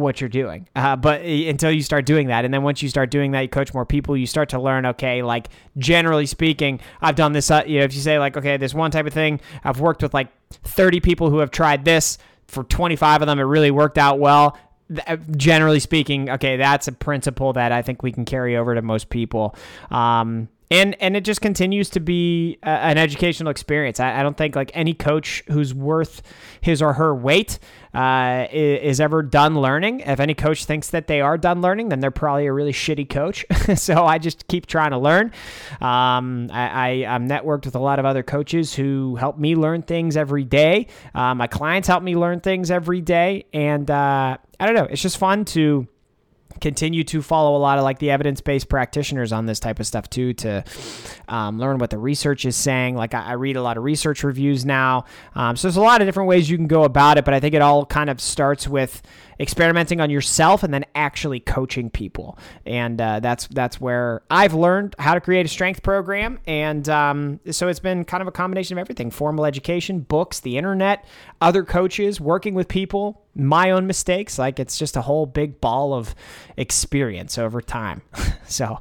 what 0.00 0.20
you're 0.20 0.28
doing. 0.28 0.68
Uh, 0.74 0.96
but 0.96 1.22
until 1.22 1.70
you 1.70 1.82
start 1.82 2.06
doing 2.06 2.28
that, 2.28 2.44
and 2.44 2.52
then 2.52 2.62
once 2.62 2.82
you 2.82 2.88
start 2.88 3.10
doing 3.10 3.32
that, 3.32 3.40
you 3.40 3.48
coach 3.48 3.72
more 3.72 3.86
people. 3.86 4.16
You 4.16 4.26
start 4.26 4.48
to 4.50 4.60
learn. 4.60 4.86
Okay, 4.86 5.22
like 5.22 5.48
generally 5.78 6.26
speaking, 6.26 6.80
I've 7.00 7.16
done 7.16 7.32
this. 7.32 7.50
Uh, 7.50 7.62
you 7.66 7.78
know, 7.78 7.84
if 7.84 7.94
you 7.94 8.00
say 8.00 8.18
like, 8.18 8.36
okay, 8.36 8.56
this 8.56 8.74
one 8.74 8.90
type 8.90 9.06
of 9.06 9.12
thing, 9.12 9.40
I've 9.64 9.80
worked 9.80 10.02
with 10.02 10.14
like 10.14 10.28
30 10.50 11.00
people 11.00 11.30
who 11.30 11.38
have 11.38 11.50
tried 11.50 11.84
this. 11.84 12.18
For 12.48 12.64
25 12.64 13.22
of 13.22 13.26
them, 13.28 13.38
it 13.38 13.42
really 13.42 13.70
worked 13.70 13.98
out 13.98 14.18
well. 14.18 14.58
Uh, 15.06 15.16
generally 15.36 15.78
speaking, 15.78 16.28
okay, 16.30 16.56
that's 16.56 16.88
a 16.88 16.92
principle 16.92 17.52
that 17.52 17.70
I 17.70 17.82
think 17.82 18.02
we 18.02 18.10
can 18.10 18.24
carry 18.24 18.56
over 18.56 18.74
to 18.74 18.82
most 18.82 19.08
people. 19.08 19.54
Um, 19.90 20.48
and 20.70 20.96
and 21.00 21.16
it 21.16 21.24
just 21.24 21.40
continues 21.40 21.90
to 21.90 22.00
be 22.00 22.58
a, 22.62 22.68
an 22.68 22.98
educational 22.98 23.50
experience. 23.50 23.98
I, 23.98 24.20
I, 24.20 24.22
don't 24.22 24.36
think 24.36 24.54
like 24.54 24.70
any 24.74 24.94
coach 24.94 25.42
who's 25.48 25.74
worth 25.74 26.22
his 26.60 26.80
or 26.80 26.92
her 26.92 27.14
weight 27.14 27.58
uh, 27.92 28.46
is, 28.52 28.82
is, 28.82 29.00
ever 29.00 29.22
done 29.22 29.60
learning. 29.60 30.00
If 30.00 30.20
any 30.20 30.34
coach 30.34 30.64
thinks 30.64 30.90
that 30.90 31.08
they 31.08 31.20
are 31.20 31.36
done 31.36 31.60
learning, 31.60 31.88
then 31.88 31.98
they're 31.98 32.12
probably 32.12 32.46
a 32.46 32.52
really 32.52 32.72
shitty 32.72 33.08
coach. 33.08 33.44
so 33.74 34.04
I 34.04 34.18
just 34.18 34.46
keep 34.46 34.66
trying 34.66 34.92
to 34.92 34.98
learn. 34.98 35.32
Um, 35.80 36.50
I, 36.52 36.68
I 36.68 36.88
am 37.06 37.28
networked 37.28 37.64
with 37.64 37.74
a 37.74 37.80
lot 37.80 37.98
of 37.98 38.04
other 38.04 38.22
coaches 38.22 38.72
who 38.72 39.16
help 39.16 39.38
me 39.38 39.56
learn 39.56 39.82
things 39.82 40.16
every 40.16 40.44
day. 40.44 40.86
Uh, 41.14 41.34
my 41.34 41.48
clients 41.48 41.88
help 41.88 42.04
me 42.04 42.14
learn 42.14 42.40
things 42.40 42.70
every 42.70 43.00
day, 43.00 43.46
and 43.52 43.90
uh, 43.90 44.36
I 44.60 44.66
don't 44.66 44.76
know. 44.76 44.86
It's 44.88 45.02
just 45.02 45.18
fun 45.18 45.44
to 45.46 45.88
continue 46.60 47.04
to 47.04 47.22
follow 47.22 47.56
a 47.56 47.58
lot 47.60 47.78
of 47.78 47.84
like 47.84 47.98
the 47.98 48.10
evidence-based 48.10 48.68
practitioners 48.68 49.32
on 49.32 49.46
this 49.46 49.60
type 49.60 49.80
of 49.80 49.86
stuff 49.86 50.10
too 50.10 50.32
to 50.34 50.64
um, 51.28 51.58
learn 51.58 51.78
what 51.78 51.90
the 51.90 51.98
research 51.98 52.44
is 52.44 52.56
saying. 52.56 52.96
Like 52.96 53.14
I, 53.14 53.20
I 53.20 53.32
read 53.32 53.56
a 53.56 53.62
lot 53.62 53.76
of 53.76 53.84
research 53.84 54.24
reviews 54.24 54.64
now. 54.64 55.04
Um, 55.34 55.56
so 55.56 55.68
there's 55.68 55.76
a 55.76 55.80
lot 55.80 56.00
of 56.00 56.08
different 56.08 56.28
ways 56.28 56.50
you 56.50 56.56
can 56.56 56.66
go 56.66 56.84
about 56.84 57.18
it 57.18 57.24
but 57.24 57.34
i 57.34 57.40
think 57.40 57.54
it 57.54 57.62
all 57.62 57.86
kind 57.86 58.10
of 58.10 58.20
starts 58.20 58.68
with 58.68 59.02
experimenting 59.40 60.00
on 60.00 60.10
yourself 60.10 60.62
and 60.62 60.72
then 60.72 60.84
actually 60.94 61.40
coaching 61.40 61.90
people 61.90 62.38
and 62.66 63.00
uh, 63.00 63.18
that's 63.20 63.46
that's 63.48 63.80
where 63.80 64.22
i've 64.30 64.54
learned 64.54 64.94
how 64.98 65.14
to 65.14 65.20
create 65.20 65.46
a 65.46 65.48
strength 65.48 65.82
program 65.82 66.38
and 66.46 66.88
um, 66.88 67.40
so 67.50 67.68
it's 67.68 67.80
been 67.80 68.04
kind 68.04 68.20
of 68.20 68.28
a 68.28 68.32
combination 68.32 68.76
of 68.76 68.80
everything 68.80 69.10
formal 69.10 69.44
education 69.46 70.00
books 70.00 70.40
the 70.40 70.56
internet 70.58 71.04
other 71.40 71.64
coaches 71.64 72.20
working 72.20 72.54
with 72.54 72.68
people 72.68 73.22
my 73.34 73.70
own 73.70 73.86
mistakes. 73.86 74.38
Like 74.38 74.58
it's 74.58 74.78
just 74.78 74.96
a 74.96 75.02
whole 75.02 75.26
big 75.26 75.60
ball 75.60 75.94
of 75.94 76.14
experience 76.56 77.38
over 77.38 77.60
time. 77.60 78.02
so, 78.46 78.78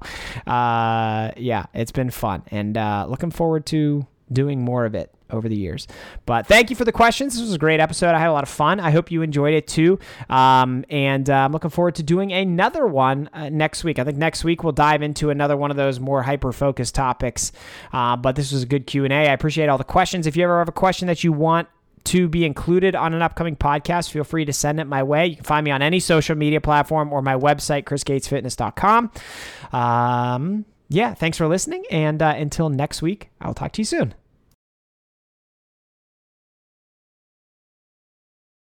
uh, 0.47 1.31
yeah, 1.37 1.65
it's 1.73 1.91
been 1.91 2.09
fun 2.09 2.43
and 2.47 2.77
uh, 2.77 3.05
looking 3.07 3.31
forward 3.31 3.65
to 3.67 4.05
doing 4.31 4.61
more 4.61 4.85
of 4.85 4.95
it 4.95 5.13
over 5.29 5.49
the 5.49 5.55
years. 5.55 5.87
But 6.25 6.47
thank 6.47 6.69
you 6.69 6.75
for 6.75 6.85
the 6.85 6.91
questions. 6.91 7.33
This 7.33 7.41
was 7.41 7.53
a 7.53 7.59
great 7.59 7.79
episode. 7.79 8.15
I 8.15 8.19
had 8.19 8.29
a 8.29 8.33
lot 8.33 8.43
of 8.43 8.49
fun. 8.49 8.79
I 8.79 8.91
hope 8.91 9.11
you 9.11 9.21
enjoyed 9.21 9.53
it 9.53 9.67
too. 9.67 9.99
Um, 10.29 10.85
and 10.89 11.29
uh, 11.29 11.33
I'm 11.33 11.51
looking 11.51 11.69
forward 11.69 11.95
to 11.95 12.03
doing 12.03 12.31
another 12.31 12.87
one 12.87 13.29
uh, 13.33 13.49
next 13.49 13.83
week. 13.83 13.99
I 13.99 14.03
think 14.03 14.17
next 14.17 14.43
week 14.43 14.63
we'll 14.63 14.73
dive 14.73 15.01
into 15.01 15.29
another 15.29 15.57
one 15.57 15.71
of 15.71 15.77
those 15.77 15.99
more 15.99 16.23
hyper 16.23 16.51
focused 16.51 16.95
topics. 16.95 17.51
Uh, 17.93 18.15
but 18.15 18.35
this 18.35 18.51
was 18.51 18.63
a 18.63 18.65
good 18.65 18.87
Q 18.87 19.03
and 19.03 19.13
A. 19.13 19.29
I 19.29 19.33
appreciate 19.33 19.69
all 19.69 19.77
the 19.77 19.83
questions. 19.83 20.27
If 20.27 20.35
you 20.35 20.43
ever 20.43 20.59
have 20.59 20.69
a 20.69 20.73
question 20.73 21.07
that 21.07 21.23
you 21.23 21.31
want 21.31 21.67
to 22.05 22.27
be 22.27 22.45
included 22.45 22.95
on 22.95 23.13
an 23.13 23.21
upcoming 23.21 23.55
podcast, 23.55 24.09
feel 24.09 24.23
free 24.23 24.45
to 24.45 24.53
send 24.53 24.79
it 24.79 24.85
my 24.85 25.03
way. 25.03 25.27
You 25.27 25.35
can 25.35 25.45
find 25.45 25.63
me 25.63 25.71
on 25.71 25.81
any 25.81 25.99
social 25.99 26.35
media 26.35 26.61
platform 26.61 27.13
or 27.13 27.21
my 27.21 27.35
website, 27.35 27.83
chrisgatesfitness.com. 27.83 29.11
Um, 29.71 30.65
yeah, 30.87 31.13
thanks 31.13 31.37
for 31.37 31.47
listening. 31.47 31.85
And 31.91 32.21
uh, 32.21 32.33
until 32.35 32.69
next 32.69 33.01
week, 33.01 33.29
I'll 33.39 33.53
talk 33.53 33.73
to 33.73 33.81
you 33.81 33.85
soon. 33.85 34.15